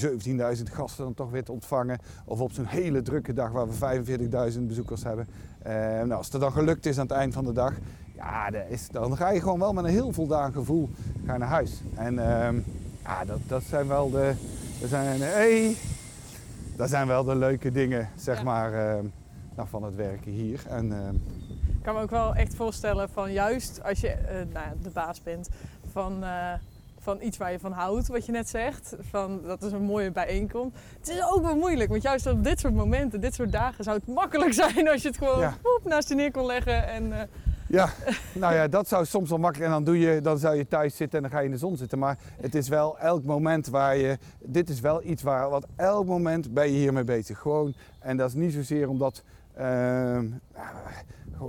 17.000 0.58 0.64
gasten 0.72 1.04
dan 1.04 1.14
toch 1.14 1.30
weer 1.32 1.44
te 1.44 1.52
ontvangen. 1.52 2.00
Of 2.26 2.40
op 2.40 2.52
zo'n 2.52 2.66
hele 2.66 3.02
drukke 3.02 3.34
dag 3.34 3.52
waar 3.52 3.68
we 3.68 4.54
45.000 4.54 4.60
bezoekers 4.62 5.04
hebben. 5.04 5.28
Eh, 5.62 5.74
nou, 5.76 6.12
als 6.14 6.32
het 6.32 6.42
dan 6.42 6.52
gelukt 6.52 6.86
is 6.86 6.98
aan 6.98 7.08
het 7.08 7.16
eind 7.16 7.34
van 7.34 7.44
de 7.46 7.54
dag, 7.54 7.74
ja, 8.16 8.50
dat 8.50 8.64
is, 8.70 8.88
dan 8.90 9.18
ga 9.18 9.30
je 9.30 9.40
gewoon 9.42 9.60
wel 9.60 9.74
met 9.74 9.84
een 9.84 9.90
heel 9.90 10.12
voldaan 10.14 10.54
gevoel 10.54 10.90
ga 11.26 11.38
naar 11.38 11.48
huis. 11.48 11.82
En 11.96 12.20
ehm, 12.20 12.60
ja, 13.04 13.26
dat, 13.26 13.40
dat 13.48 13.64
zijn 13.64 13.88
wel 13.88 14.10
de, 14.10 14.34
dat 14.80 14.90
zijn, 14.90 15.22
hey, 15.22 15.76
dat 16.76 16.90
zijn 16.90 17.08
wel 17.08 17.24
de 17.24 17.36
leuke 17.36 17.72
dingen, 17.72 18.10
zeg 18.16 18.38
Ja. 18.38 18.44
maar, 18.44 18.74
ehm, 18.74 19.06
nou, 19.56 19.70
van 19.70 19.84
het 19.84 19.96
werken 19.96 20.32
hier. 20.32 20.62
En, 20.70 20.92
ehm, 20.94 21.16
Ik 21.78 21.92
kan 21.92 21.96
me 21.96 22.02
ook 22.02 22.10
wel 22.10 22.36
echt 22.36 22.56
voorstellen 22.56 23.10
van 23.10 23.32
juist 23.32 23.84
als 23.84 24.00
je 24.00 24.10
eh, 24.10 24.36
nou, 24.54 24.66
de 24.84 24.90
baas 24.90 25.24
bent 25.24 25.50
van, 25.92 26.24
eh, 26.24 26.54
van 27.00 27.18
iets 27.22 27.38
waar 27.38 27.52
je 27.52 27.60
van 27.60 27.72
houdt, 27.72 28.08
wat 28.08 28.26
je 28.26 28.32
net 28.32 28.50
zegt. 28.50 28.96
Van, 29.00 29.42
dat 29.46 29.64
is 29.64 29.72
een 29.72 29.82
mooie 29.84 30.12
bijeenkomst. 30.12 30.76
Het 31.00 31.10
is 31.10 31.22
ook 31.34 31.42
wel 31.42 31.56
moeilijk, 31.56 31.90
want 31.90 32.02
juist 32.02 32.28
op 32.28 32.44
dit 32.44 32.60
soort 32.60 32.74
momenten, 32.74 33.22
dit 33.22 33.34
soort 33.34 33.52
dagen 33.52 33.84
zou 33.84 33.98
het 33.98 34.08
makkelijk 34.08 34.54
zijn 34.64 34.90
als 34.90 35.02
je 35.02 35.08
het 35.08 35.18
gewoon 35.18 35.40
Ja. 35.40 35.54
woep, 35.62 35.82
naast 35.84 36.10
je 36.10 36.16
neer 36.16 36.32
kon 36.32 36.46
leggen. 36.46 36.88
En, 36.88 37.14
eh, 37.20 37.28
Ja, 37.68 37.90
nou 38.34 38.54
ja, 38.54 38.68
dat 38.68 38.88
zou 38.88 39.06
soms 39.06 39.30
wel 39.30 39.38
makkelijk. 39.40 39.66
En 39.70 39.76
dan, 39.76 39.84
doe 39.84 40.00
je, 40.00 40.22
dan 40.22 40.38
zou 40.38 40.56
je 40.56 40.68
thuis 40.68 40.96
zitten 40.96 41.18
en 41.18 41.24
dan 41.24 41.32
ga 41.34 41.40
je 41.40 41.46
in 41.46 41.52
de 41.52 41.58
zon 41.58 41.78
zitten. 41.78 42.00
Maar 42.00 42.18
het 42.42 42.56
is 42.56 42.68
wel 42.68 43.00
elk 43.00 43.24
moment 43.24 43.68
waar 43.68 43.98
je. 43.98 44.18
Dit 44.40 44.70
is 44.70 44.80
wel 44.80 45.04
iets 45.04 45.24
waar. 45.24 45.50
Wat 45.50 45.66
elk 45.76 46.06
moment 46.06 46.54
ben 46.54 46.66
je 46.66 46.78
hiermee 46.78 47.04
bezig. 47.04 47.40
Gewoon. 47.40 47.74
En 48.00 48.18
dat 48.18 48.28
is 48.30 48.34
niet 48.36 48.54
zozeer 48.54 48.90
omdat. 48.90 49.24
Ehm, 49.56 50.28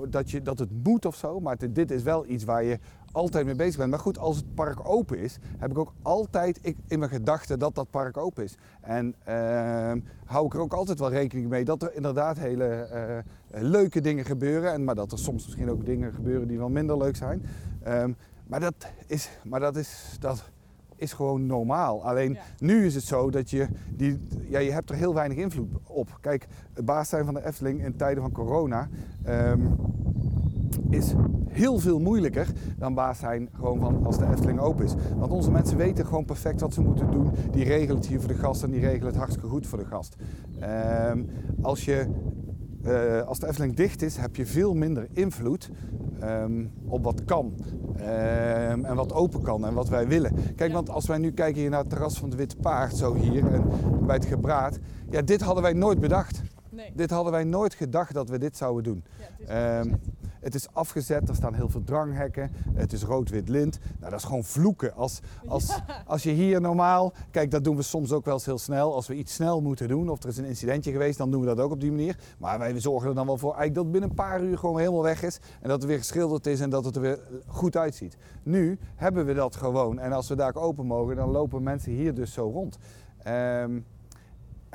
dat, 0.08 0.30
je, 0.30 0.42
dat 0.42 0.58
het 0.58 0.70
moet 0.84 1.04
of 1.04 1.16
zo. 1.16 1.40
Maar 1.40 1.56
dit 1.72 1.90
is 1.90 2.02
wel 2.02 2.26
iets 2.26 2.44
waar 2.44 2.64
je 2.64 2.78
altijd 3.12 3.46
mee 3.46 3.54
bezig 3.54 3.76
bent. 3.76 3.90
Maar 3.90 3.98
goed, 3.98 4.18
als 4.18 4.36
het 4.36 4.54
park 4.54 4.88
open 4.88 5.18
is, 5.18 5.38
heb 5.58 5.70
ik 5.70 5.78
ook 5.78 5.92
altijd 6.02 6.58
ik, 6.62 6.76
in 6.86 6.98
mijn 6.98 7.10
gedachten 7.10 7.58
dat 7.58 7.74
dat 7.74 7.90
park 7.90 8.16
open 8.16 8.44
is. 8.44 8.56
En 8.80 9.14
ehm, 9.24 10.00
hou 10.24 10.46
ik 10.46 10.54
er 10.54 10.60
ook 10.60 10.72
altijd 10.72 10.98
wel 10.98 11.10
rekening 11.10 11.48
mee 11.48 11.64
dat 11.64 11.82
er 11.82 11.94
inderdaad 11.94 12.38
hele 12.38 12.64
eh, 12.64 13.18
leuke 13.62 14.00
dingen 14.00 14.24
gebeuren. 14.24 14.72
En, 14.72 14.84
maar 14.84 14.94
dat 14.94 15.12
er 15.12 15.18
soms 15.18 15.44
misschien 15.44 15.70
ook 15.70 15.84
dingen 15.84 16.12
gebeuren 16.12 16.48
die 16.48 16.58
wel 16.58 16.68
minder 16.68 16.96
leuk 16.96 17.16
zijn. 17.16 17.42
Ehm, 17.82 18.12
maar 18.46 18.60
dat 18.60 18.74
is, 19.06 19.30
maar 19.44 19.60
dat 19.60 19.76
is, 19.76 20.16
dat 20.20 20.50
is 20.96 21.12
gewoon 21.12 21.46
normaal. 21.46 22.04
Alleen 22.04 22.32
Ja. 22.32 22.40
nu 22.58 22.86
is 22.86 22.94
het 22.94 23.04
zo 23.04 23.30
dat 23.30 23.50
je, 23.50 23.66
die, 23.96 24.20
ja, 24.48 24.58
je 24.58 24.70
hebt 24.72 24.90
er 24.90 24.96
heel 24.96 25.14
weinig 25.14 25.38
invloed 25.38 25.68
op. 25.86 26.18
Kijk, 26.20 26.46
het 26.74 26.84
baas 26.84 27.08
zijn 27.08 27.24
van 27.24 27.34
de 27.34 27.46
Efteling 27.46 27.84
in 27.84 27.96
tijden 27.96 28.22
van 28.22 28.32
corona 28.32 28.88
ehm, 29.24 29.60
is 30.90 31.14
heel 31.48 31.78
veel 31.78 32.00
moeilijker 32.00 32.46
dan 32.78 32.94
baas 32.94 33.18
zijn 33.18 33.48
gewoon 33.52 33.80
van 33.80 34.04
als 34.06 34.18
de 34.18 34.26
Efteling 34.30 34.58
open 34.60 34.84
is. 34.84 34.94
Want 35.16 35.32
onze 35.32 35.50
mensen 35.50 35.76
weten 35.76 36.06
gewoon 36.06 36.24
perfect 36.24 36.60
wat 36.60 36.74
ze 36.74 36.80
moeten 36.80 37.10
doen. 37.10 37.30
Die 37.50 37.64
regelen 37.64 37.96
het 37.96 38.06
hier 38.06 38.20
voor 38.20 38.28
de 38.28 38.38
gast 38.38 38.62
en 38.62 38.70
die 38.70 38.80
regelen 38.80 39.06
het 39.06 39.16
hartstikke 39.16 39.48
goed 39.48 39.66
voor 39.66 39.78
de 39.78 39.84
gast. 39.84 40.16
Ehm, 40.60 41.22
als, 41.62 41.84
je, 41.84 42.06
eh, 42.82 43.20
als 43.22 43.38
de 43.38 43.46
Efteling 43.46 43.76
dicht 43.76 44.02
is, 44.02 44.16
heb 44.16 44.36
je 44.36 44.46
veel 44.46 44.74
minder 44.74 45.06
invloed 45.12 45.70
ehm, 46.20 46.64
op 46.86 47.04
wat 47.04 47.24
kan. 47.24 47.54
Ehm, 47.96 48.84
en 48.84 48.94
wat 48.94 49.12
open 49.12 49.42
kan 49.42 49.66
en 49.66 49.74
wat 49.74 49.88
wij 49.88 50.08
willen. 50.08 50.32
Kijk, 50.56 50.72
want 50.72 50.90
als 50.90 51.06
wij 51.06 51.18
nu 51.18 51.32
kijken 51.32 51.60
hier 51.60 51.70
naar 51.70 51.80
het 51.80 51.90
terras 51.90 52.18
van 52.18 52.30
de 52.30 52.36
Witte 52.36 52.56
Paard, 52.56 52.96
zo 52.96 53.14
hier, 53.14 53.52
en 53.52 53.64
bij 54.06 54.14
het 54.16 54.24
gebraad. 54.26 54.78
Ja, 55.10 55.22
dit 55.22 55.40
hadden 55.40 55.62
wij 55.62 55.72
nooit 55.72 56.00
bedacht. 56.00 56.42
nee. 56.70 56.92
Dit 56.94 57.10
hadden 57.10 57.32
wij 57.32 57.44
nooit 57.44 57.74
gedacht 57.74 58.14
dat 58.14 58.28
we 58.28 58.38
dit 58.38 58.56
zouden 58.56 58.84
doen. 58.84 59.04
Ja, 59.46 59.84
het 60.46 60.54
is 60.54 60.68
afgezet, 60.72 61.28
er 61.28 61.34
staan 61.34 61.54
heel 61.54 61.68
veel 61.68 61.84
dranghekken, 61.84 62.50
het 62.74 62.92
is 62.92 63.02
rood-wit 63.02 63.48
lint. 63.48 63.78
Nou, 63.98 64.10
dat 64.10 64.20
is 64.20 64.26
gewoon 64.26 64.44
vloeken. 64.44 64.94
Als, 64.94 65.20
als, 65.46 65.78
als 66.06 66.22
je 66.22 66.30
hier 66.30 66.60
normaal, 66.60 67.12
kijk 67.30 67.50
dat 67.50 67.64
doen 67.64 67.76
we 67.76 67.82
soms 67.82 68.12
ook 68.12 68.24
wel 68.24 68.34
eens 68.34 68.44
heel 68.44 68.58
snel. 68.58 68.94
Als 68.94 69.06
we 69.06 69.14
iets 69.14 69.34
snel 69.34 69.62
moeten 69.62 69.88
doen 69.88 70.08
of 70.08 70.22
er 70.22 70.28
is 70.28 70.36
een 70.36 70.44
incidentje 70.44 70.92
geweest, 70.92 71.18
dan 71.18 71.30
doen 71.30 71.40
we 71.40 71.46
dat 71.46 71.60
ook 71.60 71.70
op 71.70 71.80
die 71.80 71.90
manier. 71.90 72.18
Maar 72.38 72.58
wij 72.58 72.80
zorgen 72.80 73.08
er 73.08 73.14
dan 73.14 73.26
wel 73.26 73.38
voor 73.38 73.54
eigenlijk 73.54 73.74
dat 73.74 73.84
het 73.84 73.92
binnen 73.92 74.10
een 74.10 74.16
paar 74.16 74.42
uur 74.42 74.58
gewoon 74.58 74.78
helemaal 74.78 75.02
weg 75.02 75.22
is. 75.22 75.38
En 75.60 75.68
dat 75.68 75.78
het 75.78 75.90
weer 75.90 75.98
geschilderd 75.98 76.46
is 76.46 76.60
en 76.60 76.70
dat 76.70 76.84
het 76.84 76.96
er 76.96 77.02
weer 77.02 77.18
goed 77.46 77.76
uitziet. 77.76 78.16
Nu 78.42 78.78
hebben 78.94 79.26
we 79.26 79.34
dat 79.34 79.56
gewoon. 79.56 79.98
En 79.98 80.12
als 80.12 80.28
we 80.28 80.36
daar 80.36 80.54
open 80.54 80.86
mogen, 80.86 81.16
dan 81.16 81.30
lopen 81.30 81.62
mensen 81.62 81.92
hier 81.92 82.14
dus 82.14 82.32
zo 82.32 82.50
rond. 82.50 82.78
Ehm, 83.22 83.78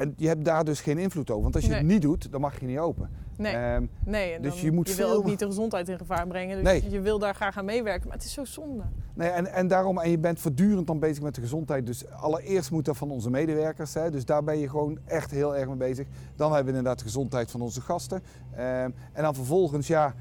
en 0.02 0.14
je 0.18 0.28
hebt 0.28 0.46
daar 0.46 0.64
dus 0.64 0.82
geen 0.82 0.98
invloed 0.98 1.30
over. 1.30 1.44
Want 1.44 1.56
als 1.56 1.66
je 1.66 1.74
het 1.74 1.86
niet 1.86 2.02
doet, 2.02 2.32
dan 2.32 2.42
mag 2.42 2.60
je 2.60 2.66
niet 2.66 2.78
open. 2.80 3.10
Nee, 3.38 3.54
Ehm, 3.56 3.86
nee 4.06 4.34
en 4.34 4.42
dus 4.42 4.54
dan- 4.56 4.64
je 4.64 4.72
moet 4.72 4.96
wil 4.96 5.08
veel- 5.08 5.18
ook 5.18 5.26
niet 5.26 5.40
de 5.40 5.46
gezondheid 5.46 5.90
in 5.90 5.98
gevaar 5.98 6.28
brengen. 6.28 6.56
Dus 6.56 6.64
Nee. 6.64 6.90
je 6.90 7.00
wil 7.02 7.20
daar 7.20 7.36
graag 7.36 7.58
aan 7.58 7.66
meewerken, 7.66 8.08
maar 8.08 8.18
het 8.18 8.26
is 8.26 8.34
zo 8.34 8.46
zonde. 8.46 8.84
Nee, 9.14 9.30
en, 9.30 9.54
en 9.54 9.68
daarom, 9.68 10.00
en 10.00 10.10
je 10.10 10.18
bent 10.20 10.40
voortdurend 10.40 10.88
dan 10.88 11.00
bezig 11.00 11.24
met 11.24 11.36
de 11.36 11.42
gezondheid. 11.42 11.86
Dus 11.86 12.10
allereerst 12.10 12.72
moet 12.72 12.86
dat 12.86 12.98
van 12.98 13.12
onze 13.12 13.30
medewerkers. 13.30 13.94
Hè, 13.94 14.12
dus 14.12 14.26
daar 14.26 14.44
ben 14.44 14.58
je 14.58 14.70
gewoon 14.70 15.00
echt 15.06 15.32
heel 15.32 15.56
erg 15.58 15.68
mee 15.68 15.78
bezig. 15.78 16.08
Dan 16.36 16.48
hebben 16.54 16.72
we 16.72 16.78
inderdaad 16.78 16.98
de 17.00 17.06
gezondheid 17.06 17.52
van 17.52 17.62
onze 17.62 17.82
gasten. 17.82 18.24
Ehm, 18.56 18.90
en 19.14 19.24
dan 19.24 19.36
vervolgens, 19.36 19.88
ja, 19.88 20.14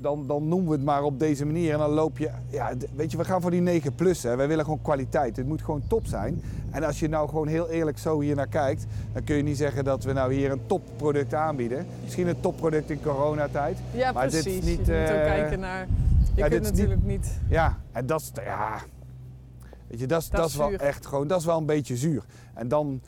dan, 0.00 0.26
dan 0.26 0.48
noemen 0.48 0.68
we 0.68 0.74
het 0.74 0.84
maar 0.84 1.02
op 1.02 1.18
deze 1.18 1.46
manier. 1.46 1.72
En 1.72 1.78
dan 1.78 1.90
loop 1.90 2.18
je, 2.18 2.30
ja, 2.48 2.72
weet 2.94 3.10
je, 3.10 3.16
we 3.16 3.24
gaan 3.24 3.40
voor 3.40 3.50
die 3.50 3.60
9 3.60 3.94
plus. 3.94 4.22
Hè. 4.22 4.36
Wij 4.36 4.48
willen 4.48 4.64
gewoon 4.64 4.82
kwaliteit. 4.82 5.36
Het 5.36 5.46
moet 5.46 5.62
gewoon 5.62 5.82
top 5.86 6.06
zijn. 6.06 6.42
En 6.70 6.84
als 6.84 7.00
je 7.00 7.08
nou 7.08 7.28
gewoon 7.28 7.46
heel 7.48 7.68
eerlijk 7.68 7.98
zo 7.98 8.20
hier 8.20 8.36
naar 8.36 8.46
kijkt, 8.48 8.86
dan 9.12 9.24
kun 9.24 9.36
je 9.36 9.42
niet 9.42 9.56
zeggen 9.56 9.84
dat 9.84 10.04
we 10.04 10.12
nou 10.12 10.32
hier 10.34 10.50
een 10.50 10.66
topproduct 10.66 11.34
aanbieden. 11.34 11.86
Misschien 12.02 12.28
een 12.28 12.40
topproduct 12.40 12.90
in 12.90 13.02
coronatijd. 13.02 13.78
Ja, 13.94 14.12
Maar 14.12 14.30
dit 14.30 14.46
is 14.46 14.54
niet, 14.54 14.64
je 14.64 14.70
moet 14.78 14.80
ook 14.90 14.94
eh, 14.96 15.24
kijken 15.24 15.60
naar... 15.60 15.86
Je 16.34 16.42
ja, 16.42 16.48
kunt 16.48 16.62
niet- 16.62 16.70
natuurlijk 16.70 17.02
niet... 17.04 17.38
Ja, 17.48 17.78
en 17.92 18.06
dat 18.06 18.20
is, 18.20 18.30
ja, 18.44 18.78
weet 19.86 20.00
je, 20.00 20.06
dat 20.06 20.22
is, 20.22 20.28
Dat 20.28 20.40
dat 20.40 20.48
is 20.50 20.56
wel 20.56 20.72
echt 20.72 21.06
gewoon, 21.06 21.26
dat 21.26 21.40
is 21.40 21.46
wel 21.46 21.58
een 21.58 21.66
beetje 21.66 21.96
zuur. 21.96 22.24
En 22.54 22.68
dan, 22.68 23.00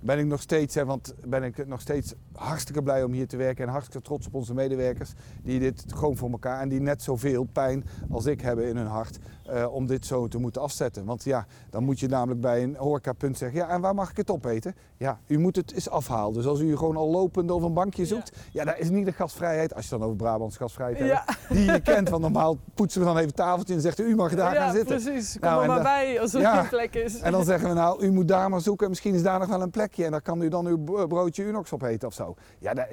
ben 0.00 0.18
ik 0.18 0.26
nog 0.26 0.40
steeds, 0.40 0.74
hè, 0.74 0.84
want 0.84 1.14
ben 1.26 1.42
ik 1.42 1.66
nog 1.66 1.80
steeds 1.80 2.14
hartstikke 2.32 2.82
blij 2.82 3.02
om 3.02 3.12
hier 3.12 3.26
te 3.28 3.36
werken 3.36 3.64
en 3.64 3.70
hartstikke 3.70 4.06
trots 4.06 4.26
op 4.26 4.34
onze 4.34 4.54
medewerkers 4.54 5.12
die 5.42 5.60
dit 5.60 5.84
gewoon 5.94 6.16
voor 6.16 6.30
elkaar 6.30 6.60
en 6.60 6.68
die 6.68 6.80
net 6.80 7.02
zoveel 7.02 7.44
pijn 7.44 7.84
als 8.10 8.26
ik 8.26 8.40
hebben 8.40 8.68
in 8.68 8.76
hun 8.76 8.86
hart 8.86 9.18
eh, 9.46 9.74
om 9.74 9.86
dit 9.86 10.06
zo 10.06 10.28
te 10.28 10.38
moeten 10.38 10.62
afzetten. 10.62 11.04
Want 11.04 11.24
ja, 11.24 11.46
dan 11.70 11.84
moet 11.84 12.00
je 12.00 12.08
namelijk 12.08 12.40
bij 12.40 12.62
een 12.62 12.76
horecapunt 12.76 13.38
zeggen, 13.38 13.58
ja 13.58 13.68
en 13.68 13.80
waar 13.80 13.94
mag 13.94 14.10
ik 14.10 14.16
het 14.16 14.30
opeten? 14.30 14.74
Ja, 14.96 15.18
u 15.26 15.38
moet 15.38 15.56
het 15.56 15.72
eens 15.72 15.90
afhalen. 15.90 16.32
Dus 16.32 16.46
als 16.46 16.60
u 16.60 16.76
gewoon 16.76 16.96
al 16.96 17.10
lopend 17.10 17.50
of 17.50 17.62
een 17.62 17.72
bankje 17.72 18.06
zoekt, 18.06 18.36
ja, 18.52 18.64
daar 18.64 18.78
is 18.78 18.90
niet 18.90 19.04
de 19.04 19.12
gastvrijheid, 19.12 19.74
als 19.74 19.84
je 19.84 19.90
dan 19.90 20.02
over 20.02 20.16
Brabants 20.16 20.56
gastvrijheid 20.56 20.98
hebt, 20.98 21.38
die 21.48 21.64
je 21.72 21.80
kent. 21.80 22.08
Want 22.08 22.22
normaal 22.22 22.56
poetsen 22.74 23.00
we 23.00 23.06
dan 23.06 23.18
even 23.18 23.34
tafeltje 23.34 23.74
en 23.74 23.80
zegt 23.80 24.00
u, 24.00 24.14
mag 24.14 24.34
daar 24.34 24.54
gaan 24.54 24.74
zitten. 24.74 25.02
precies. 25.02 25.32
Kom 25.32 25.40
Nou, 25.40 25.56
er 25.56 25.68
en 25.68 25.74
maar 25.74 25.82
bij 25.82 26.20
als 26.20 26.34
er 26.34 26.46
geen 26.46 26.68
plek 26.68 26.94
is. 26.94 27.20
En 27.20 27.32
dan 27.32 27.44
zeggen 27.44 27.68
we 27.68 27.74
nou, 27.74 28.04
u 28.04 28.10
moet 28.10 28.28
daar 28.28 28.50
maar 28.50 28.60
zoeken. 28.60 28.77
Misschien 28.86 29.14
is 29.14 29.22
daar 29.22 29.38
nog 29.38 29.48
wel 29.48 29.62
een 29.62 29.70
plekje. 29.70 30.04
En 30.04 30.10
dan 30.10 30.22
kan 30.22 30.42
u 30.42 30.48
dan 30.48 30.66
uw 30.66 30.78
bro- 30.84 31.06
broodje 31.06 31.44
Unox 31.44 31.72
opeten 31.72 32.08
of 32.08 32.14
zo. 32.14 32.34
Ja, 32.58 32.74
dat, 32.74 32.86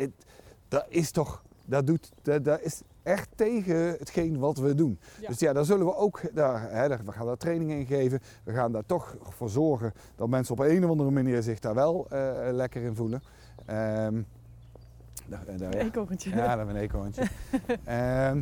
dat 0.68 0.86
is 0.90 1.12
toch, 1.12 1.44
dat, 1.66 1.88
doet, 1.88 2.12
dat, 2.22 2.46
dat 2.46 2.62
is 2.62 2.82
echt 3.04 3.30
tegen 3.36 3.76
hetgeen 3.90 4.40
wat 4.40 4.58
we 4.58 4.76
doen. 4.76 5.00
Ja. 5.22 5.28
Dus 5.28 5.40
ja, 5.40 5.54
daar 5.54 5.66
zullen 5.66 5.86
we 5.86 5.96
ook, 5.96 6.22
daar, 6.34 6.72
hè, 6.72 6.88
daar- 6.88 7.02
we 7.06 7.12
gaan 7.12 7.26
daar 7.26 7.38
trainingen 7.38 7.78
in 7.78 7.86
geven. 7.86 8.20
We 8.44 8.54
gaan 8.54 8.72
daar 8.72 8.86
toch 8.86 9.16
voor 9.22 9.50
zorgen 9.50 9.94
dat 10.16 10.30
mensen 10.30 10.54
op 10.54 10.60
een 10.60 10.84
of 10.84 10.90
andere 10.90 11.12
manier 11.12 11.42
zich 11.42 11.60
daar 11.60 11.74
wel 11.76 12.08
eh, 12.10 12.34
lekker 12.52 12.82
in 12.82 12.96
voelen. 12.96 13.22
Ehm, 13.66 14.22
daar, 15.28 15.46
daar- 15.46 15.74
Een 15.74 15.74
eekhoorntje. 15.74 16.30
ja, 16.30 16.56
dat 16.56 16.66
ben 16.68 16.76
ik 16.76 16.92
hoontje. 16.92 17.24
Ehm, 17.84 18.42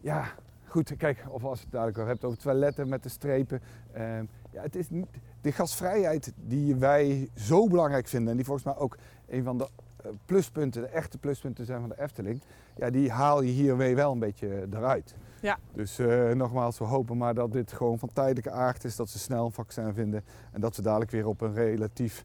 ja, 0.00 0.24
goed, 0.66 0.96
kijk, 0.96 1.24
of 1.28 1.44
als 1.44 1.58
je 1.58 1.64
het 1.64 1.72
dadelijk 1.72 1.96
wel 1.96 2.06
hebt 2.06 2.24
over 2.24 2.38
toiletten 2.38 2.88
met 2.88 3.02
de 3.02 3.08
strepen. 3.08 3.60
Ehm, 3.92 4.24
ja, 4.50 4.62
het 4.62 4.76
is 4.76 4.90
niet 4.90 5.06
de 5.44 5.52
gasvrijheid 5.52 6.32
die 6.36 6.74
wij 6.74 7.28
zo 7.34 7.68
belangrijk 7.68 8.08
vinden 8.08 8.30
en 8.30 8.36
die 8.36 8.44
volgens 8.44 8.66
mij 8.66 8.76
ook 8.76 8.96
een 9.28 9.42
van 9.44 9.58
de 9.58 9.68
eh, 9.96 10.10
pluspunten, 10.24 10.82
de 10.82 10.88
echte 10.88 11.18
pluspunten 11.18 11.64
zijn 11.66 11.80
van 11.80 11.88
de 11.88 12.00
Efteling. 12.00 12.42
Ja, 12.76 12.90
die 12.90 13.10
haal 13.10 13.42
je 13.42 13.50
hiermee 13.50 13.94
wel 13.94 14.12
een 14.12 14.18
beetje 14.18 14.66
eruit. 14.72 15.14
Ja. 15.40 15.58
Dus 15.72 15.98
eh, 15.98 16.30
nogmaals, 16.30 16.78
we 16.78 16.84
hopen 16.84 17.16
maar 17.16 17.34
dat 17.34 17.52
dit 17.52 17.72
gewoon 17.72 17.98
van 17.98 18.10
tijdelijke 18.12 18.50
aard 18.50 18.84
is, 18.84 18.96
dat 18.96 19.08
ze 19.08 19.18
snel 19.18 19.44
een 19.44 19.52
vaccin 19.52 19.94
vinden 19.94 20.24
en 20.52 20.60
dat 20.60 20.76
we 20.76 20.82
dadelijk 20.82 21.10
weer 21.10 21.26
op 21.26 21.40
een 21.40 21.54
relatief 21.54 22.24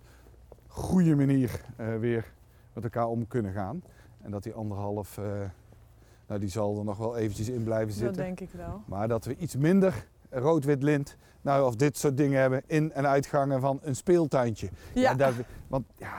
goede 0.68 1.16
manier 1.16 1.62
eh, 1.76 1.96
weer 1.96 2.34
met 2.74 2.84
elkaar 2.84 3.08
om 3.08 3.28
kunnen 3.28 3.52
gaan. 3.54 3.84
En 4.22 4.32
dat 4.32 4.44
die 4.44 4.54
anderhalf, 4.54 5.20
nou 6.28 6.40
die 6.40 6.50
zal 6.50 6.78
er 6.78 6.84
nog 6.84 6.98
wel 6.98 7.18
eventjes 7.18 7.50
in 7.50 7.64
blijven 7.64 7.88
Dat 7.88 7.98
zitten. 7.98 8.24
denk 8.24 8.40
ik 8.40 8.52
wel. 8.52 8.82
Maar 8.86 9.08
dat 9.08 9.26
we 9.26 9.36
iets 9.36 9.56
minder 9.56 10.08
rood-wit 10.30 10.84
lint, 10.84 11.16
nou 11.42 11.66
of 11.66 11.76
dit 11.76 11.98
soort 11.98 12.18
dingen 12.18 12.40
hebben, 12.42 12.62
in- 12.68 12.92
en 12.94 13.08
uitgangen 13.08 13.62
van 13.62 13.80
een 13.84 13.96
speeltuintje. 13.96 14.70
Ja, 14.94 15.14
dat, 15.14 15.34
want 15.68 15.86
ja, 15.98 16.14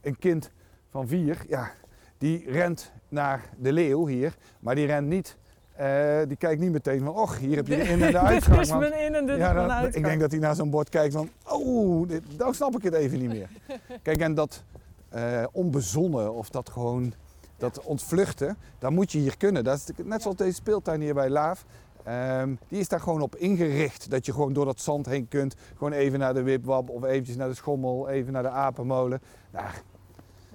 een 0.00 0.18
kind 0.18 0.50
van 0.90 1.08
vier, 1.08 1.44
ja, 1.48 1.70
die 2.18 2.50
rent 2.50 2.92
naar 3.08 3.44
de 3.58 3.72
leeuw 3.72 4.06
hier, 4.06 4.36
maar 4.60 4.74
die 4.74 4.86
rent 4.86 5.06
niet, 5.08 5.36
eh, 5.72 6.18
die 6.28 6.36
kijkt 6.36 6.60
niet 6.60 6.72
meteen 6.72 6.98
van, 7.04 7.14
och, 7.14 7.38
hier 7.38 7.56
heb 7.56 7.66
je 7.66 7.76
de 7.76 7.82
in- 7.82 8.02
en 8.02 8.12
de 8.12 8.18
uitgang. 8.18 8.56
dit 8.58 8.66
is 8.66 8.72
mijn 8.72 8.98
in 9.00 9.14
en 9.14 9.26
dit 9.26 9.36
ja, 9.36 9.52
dan- 9.52 9.70
uitgang. 9.70 9.94
ik 9.94 10.04
denk 10.04 10.20
dat 10.20 10.30
hij 10.30 10.40
naar 10.40 10.54
zo'n 10.54 10.70
bord 10.70 10.88
kijkt 10.88 11.14
van, 11.14 11.28
oh, 11.48 12.08
dit, 12.08 12.22
dan 12.36 12.54
snap 12.54 12.76
ik 12.76 12.82
het 12.82 12.94
even 12.94 13.18
niet 13.18 13.28
meer. 13.28 13.48
Kijk, 14.02 14.20
en 14.20 14.34
dat 14.34 14.62
eh, 15.08 15.44
onbezonnen 15.52 16.32
of 16.34 16.50
dat 16.50 16.70
gewoon, 16.70 17.12
dat 17.56 17.80
ontvluchten, 17.80 18.56
dat 18.78 18.90
moet 18.90 19.12
je 19.12 19.18
hier 19.18 19.36
kunnen. 19.36 19.64
Dat 19.64 19.76
is 19.76 20.04
net 20.04 20.22
zoals 20.22 20.36
deze 20.36 20.54
speeltuin 20.54 21.00
hier 21.00 21.14
bij 21.14 21.30
Laaf. 21.30 21.64
Ehm, 22.04 22.54
die 22.68 22.80
is 22.80 22.88
daar 22.88 23.00
gewoon 23.00 23.20
op 23.20 23.36
ingericht. 23.36 24.10
Dat 24.10 24.26
je 24.26 24.32
gewoon 24.32 24.52
door 24.52 24.64
dat 24.64 24.80
zand 24.80 25.06
heen 25.06 25.28
kunt. 25.28 25.54
Gewoon 25.76 25.92
even 25.92 26.18
naar 26.18 26.34
de 26.34 26.42
wipwap 26.42 26.90
of 26.90 27.04
eventjes 27.04 27.36
naar 27.36 27.48
de 27.48 27.54
schommel, 27.54 28.08
even 28.08 28.32
naar 28.32 28.42
de 28.42 28.48
apenmolen. 28.48 29.20
Nou, 29.52 29.64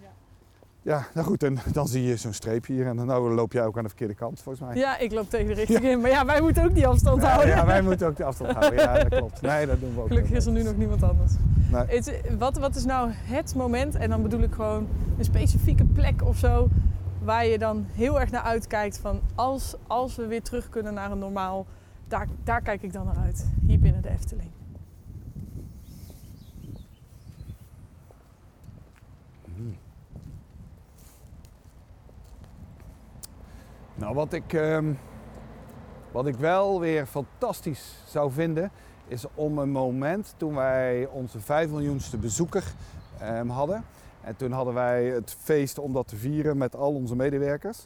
Ja. 0.02 0.08
ja, 0.82 1.08
nou 1.14 1.28
goed, 1.28 1.44
en 1.44 1.58
dan 1.72 1.88
zie 1.88 2.04
je 2.04 2.16
zo'n 2.16 2.34
streepje 2.34 2.74
hier 2.74 2.88
en 2.88 2.96
dan 2.96 3.06
nou, 3.06 3.34
loop 3.34 3.52
jij 3.54 3.66
ook 3.66 3.78
aan 3.78 3.84
de 3.84 3.90
verkeerde 3.90 4.14
kant 4.16 4.42
volgens 4.42 4.68
mij. 4.68 4.76
Ja, 4.78 4.98
ik 4.98 5.12
loop 5.12 5.30
tegen 5.30 5.48
de 5.48 5.54
richting 5.54 5.80
in. 5.84 6.02
Maar 6.02 6.10
ja, 6.10 6.26
wij 6.26 6.42
moeten 6.42 6.64
ook 6.66 6.74
die 6.74 6.88
afstand 6.88 7.24
houden. 7.24 7.48
ja, 7.56 7.66
wij 7.66 7.82
moeten 7.82 8.08
ook 8.08 8.16
de 8.24 8.24
afstand 8.24 8.52
houden. 8.52 8.80
Ja, 8.80 8.94
dat 9.04 9.08
klopt. 9.08 9.42
Nee, 9.42 9.66
dat 9.66 9.80
doen 9.80 9.94
we 9.96 10.02
ook. 10.02 10.08
Gelukkig 10.08 10.32
is 10.32 10.46
er 10.46 10.52
nu 10.52 10.64
nog 10.64 10.78
niemand 10.78 11.04
anders. 11.04 11.32
Nee. 11.72 12.38
Wat, 12.38 12.58
wat 12.58 12.76
is 12.76 12.86
nou 12.86 13.10
het 13.14 13.56
moment, 13.56 13.96
en 13.96 14.10
dan 14.10 14.22
bedoel 14.22 14.42
ik 14.42 14.54
gewoon 14.54 14.88
een 15.18 15.24
specifieke 15.26 15.86
plek 15.86 16.24
of 16.24 16.38
zo, 16.38 16.68
waar 17.28 17.46
je 17.46 17.58
dan 17.58 17.86
heel 17.92 18.20
erg 18.20 18.32
naar 18.32 18.42
uitkijkt 18.42 18.98
van 18.98 19.22
als, 19.36 19.76
als 19.88 20.16
we 20.16 20.28
weer 20.28 20.42
terug 20.42 20.70
kunnen 20.70 20.94
naar 20.94 21.12
een 21.12 21.20
normaal, 21.20 21.66
daar, 22.08 22.28
daar 22.44 22.62
kijk 22.62 22.82
ik 22.82 22.94
dan 22.94 23.06
naar 23.06 23.18
uit. 23.18 23.48
Hier 23.66 23.80
binnen 23.80 24.02
de 24.02 24.10
Efteling. 24.10 24.50
Nou, 33.96 34.16
wat 34.16 34.34
ik, 34.34 34.54
ehm, 34.54 34.94
wat 36.12 36.28
ik 36.28 36.36
wel 36.36 36.80
weer 36.80 37.06
fantastisch 37.06 37.96
zou 38.06 38.32
vinden, 38.32 38.72
is 39.08 39.26
om 39.34 39.58
een 39.58 39.72
moment 39.72 40.34
toen 40.38 40.56
wij 40.56 41.08
onze 41.12 41.40
5 41.40 41.70
miljoenste 41.70 42.18
bezoeker 42.18 42.64
ehm, 43.20 43.48
hadden. 43.48 43.84
En 44.28 44.36
toen 44.36 44.52
hadden 44.52 44.74
wij 44.74 45.06
het 45.06 45.36
feest 45.40 45.80
om 45.80 45.94
dat 45.94 46.08
te 46.08 46.16
vieren 46.16 46.58
met 46.58 46.76
al 46.76 46.94
onze 46.94 47.16
medewerkers. 47.16 47.86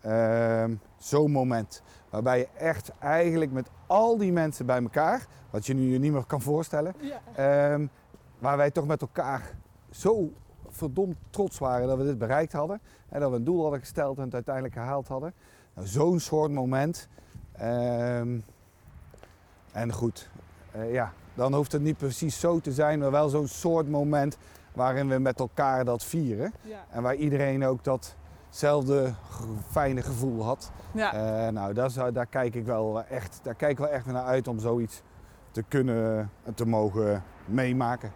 Ehm, 0.00 0.74
Zo'n 0.98 1.30
moment. 1.30 1.82
Waarbij 2.10 2.38
je 2.38 2.48
echt 2.58 2.92
eigenlijk 2.98 3.52
met 3.52 3.68
al 3.86 4.16
die 4.18 4.32
mensen 4.32 4.66
bij 4.66 4.82
elkaar, 4.82 5.26
wat 5.50 5.66
je 5.66 5.74
nu 5.74 5.92
je 5.92 5.98
niet 5.98 6.12
meer 6.12 6.24
kan 6.24 6.40
voorstellen, 6.40 6.94
Ja. 6.98 7.20
Ehm, 7.34 7.86
waar 8.38 8.56
wij 8.56 8.70
toch 8.70 8.86
met 8.86 9.00
elkaar 9.00 9.54
zo 9.90 10.32
verdomd 10.68 11.16
trots 11.30 11.58
waren 11.58 11.88
dat 11.88 11.98
we 11.98 12.04
dit 12.04 12.18
bereikt 12.18 12.52
hadden. 12.52 12.80
En 13.08 13.20
dat 13.20 13.30
we 13.30 13.36
een 13.36 13.44
doel 13.44 13.62
hadden 13.62 13.80
gesteld 13.80 14.18
en 14.18 14.24
het 14.24 14.34
uiteindelijk 14.34 14.74
gehaald 14.74 15.08
hadden. 15.08 15.32
Nou, 15.74 15.86
Zo'n 15.86 16.20
soort 16.20 16.52
moment. 16.52 17.08
Ehm, 17.52 18.38
en 19.72 19.92
goed, 19.92 20.30
eh, 20.70 20.92
ja, 20.92 21.12
dan 21.34 21.54
hoeft 21.54 21.72
het 21.72 21.82
niet 21.82 21.96
precies 21.96 22.40
zo 22.40 22.60
te 22.60 22.72
zijn, 22.72 22.98
maar 22.98 23.10
wel 23.10 23.28
zo'n 23.28 23.48
soort 23.48 23.88
moment 23.88 24.36
waarin 24.80 25.08
we 25.08 25.18
met 25.18 25.38
elkaar 25.40 25.84
dat 25.84 26.04
vieren. 26.04 26.52
Ja. 26.62 26.78
En 26.90 27.02
waar 27.02 27.14
iedereen 27.14 27.64
ook 27.66 27.84
datzelfde 27.84 29.12
fijne 29.70 30.02
gevoel 30.02 30.44
had. 30.44 30.70
Ja. 30.92 31.12
Eh, 31.12 31.52
nou, 31.52 31.72
daar, 31.74 31.90
zou, 31.90 32.12
daar 32.12 32.26
kijk 32.26 32.54
ik 32.54 32.64
wel 32.66 33.02
echt, 33.04 33.40
daar 33.42 33.54
kijk 33.54 33.70
ik 33.72 33.78
wel 33.78 33.88
echt 33.88 34.06
naar 34.06 34.24
uit 34.24 34.48
om 34.48 34.58
zoiets 34.58 35.02
te 35.50 35.62
kunnen 35.68 36.30
en 36.44 36.54
te 36.54 36.66
mogen 36.66 37.22
meemaken. 37.44 38.12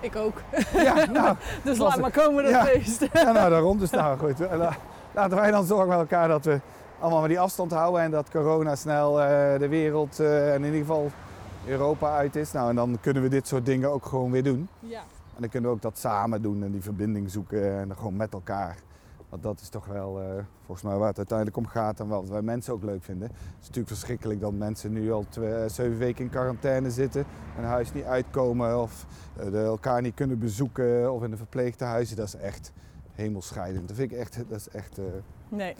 ik 0.00 0.16
ook. 0.16 0.42
Ja, 0.72 1.04
nou, 1.04 1.36
Dus 1.64 1.78
laat 1.78 2.00
maar 2.00 2.10
komen 2.10 2.42
dat 2.42 2.52
Ja. 2.52 2.64
feest. 2.64 3.06
ja, 3.12 3.32
nou 3.32 3.50
daarom. 3.50 3.78
Dus 3.78 3.90
nou 3.90 4.18
goed, 4.18 4.40
eh, 4.40 4.56
la- 4.58 4.76
laten 5.14 5.36
wij 5.36 5.50
dan 5.50 5.64
zorgen 5.64 5.88
met 5.88 5.98
elkaar 5.98 6.28
dat 6.28 6.44
we 6.44 6.60
allemaal 7.00 7.18
maar 7.20 7.28
die 7.28 7.40
afstand 7.40 7.72
houden 7.72 8.00
en 8.02 8.10
dat 8.10 8.30
corona 8.30 8.76
snel 8.76 9.20
eh, 9.22 9.58
de 9.58 9.68
wereld 9.68 10.20
eh, 10.20 10.48
en 10.54 10.58
in 10.58 10.64
ieder 10.64 10.80
geval 10.80 11.10
Europa 11.66 12.16
uit 12.16 12.36
is. 12.36 12.52
Nou, 12.52 12.68
en 12.68 12.76
dan 12.76 12.98
kunnen 13.00 13.22
we 13.22 13.28
dit 13.28 13.46
soort 13.46 13.66
dingen 13.66 13.90
ook 13.90 14.06
gewoon 14.06 14.30
weer 14.30 14.42
doen. 14.44 14.68
Ja. 14.80 15.00
En 15.34 15.40
dan 15.40 15.48
kunnen 15.48 15.70
we 15.70 15.76
ook 15.76 15.82
dat 15.82 15.98
samen 15.98 16.42
doen 16.42 16.62
en 16.62 16.70
die 16.72 16.82
verbinding 16.82 17.30
zoeken 17.30 17.78
en 17.78 17.88
dan 17.88 17.96
gewoon 17.96 18.16
met 18.16 18.32
elkaar. 18.32 18.76
Want 19.28 19.42
dat 19.42 19.60
is 19.60 19.68
toch 19.68 19.86
wel 19.86 20.20
eh, 20.20 20.26
volgens 20.64 20.82
mij 20.86 20.96
waar 20.96 21.08
het 21.08 21.16
uiteindelijk 21.16 21.56
om 21.56 21.66
gaat 21.66 22.00
en 22.00 22.08
wat 22.08 22.28
wij 22.28 22.42
mensen 22.42 22.72
ook 22.72 22.82
leuk 22.82 23.02
vinden. 23.04 23.28
Het 23.28 23.36
is 23.60 23.66
natuurlijk 23.66 23.88
verschrikkelijk 23.88 24.40
dat 24.40 24.52
mensen 24.52 24.92
nu 24.92 25.12
al 25.12 25.24
twee, 25.28 25.54
eh, 25.54 25.68
zeven 25.68 25.98
weken 25.98 26.24
in 26.24 26.30
quarantaine 26.30 26.90
zitten, 26.90 27.24
hun 27.54 27.64
huis 27.64 27.92
niet 27.92 28.04
uitkomen 28.04 28.80
of 28.82 29.06
de- 29.50 29.58
elkaar 29.62 30.02
niet 30.02 30.14
kunnen 30.14 30.38
bezoeken 30.38 31.12
of 31.12 31.22
in 31.22 31.30
de 31.30 31.36
verpleegtehuizen. 31.36 32.16
Dat 32.16 32.26
is 32.26 32.34
echt 32.36 32.72
hemelscheidend. 33.12 33.88
Dat 33.88 33.96
vind 33.96 34.12
ik 34.12 34.18
echt, 34.18 34.36
dat 34.48 34.58
is 34.58 34.68
echt. 34.68 34.98
Nee, 35.48 35.74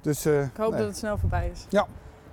dus 0.00 0.26
ik 0.26 0.50
hoop 0.56 0.70
nee, 0.70 0.78
dat 0.78 0.88
het 0.88 0.96
snel 0.96 1.18
voorbij 1.18 1.48
is. 1.48 1.66
Ja. 1.68 1.86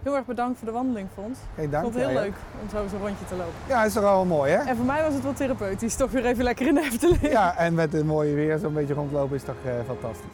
Heel 0.04 0.16
erg 0.16 0.26
bedankt 0.26 0.58
voor 0.58 0.68
de 0.68 0.74
wandeling, 0.74 1.08
Fons. 1.14 1.38
geen 1.56 1.66
Ik 1.66 1.72
dank. 1.72 1.84
vond 1.84 1.96
het 1.96 2.06
heel 2.06 2.14
Ja, 2.14 2.22
leuk 2.22 2.34
om 2.62 2.70
zo 2.70 2.88
zo'n 2.90 3.00
rondje 3.00 3.26
te 3.26 3.36
lopen. 3.36 3.54
Ja, 3.68 3.84
is 3.86 3.94
toch 3.94 4.04
wel 4.04 4.26
mooi 4.26 4.52
hè? 4.52 4.58
En 4.70 4.76
voor 4.76 4.86
mij 4.86 5.04
was 5.04 5.14
het 5.14 5.24
wel 5.24 5.34
therapeutisch. 5.34 5.96
Toch 5.96 6.12
weer 6.12 6.26
even 6.26 6.44
lekker 6.44 6.68
in 6.68 6.74
de 6.76 6.82
Efteling. 6.82 7.22
Ja, 7.32 7.58
en 7.58 7.74
met 7.74 7.94
het 7.94 8.06
mooie 8.06 8.34
weer 8.34 8.58
zo'n 8.58 8.74
beetje 8.74 8.94
rondlopen 8.94 9.36
is 9.36 9.44
toch 9.44 9.56
eh, 9.66 9.72
fantastisch. 9.88 10.32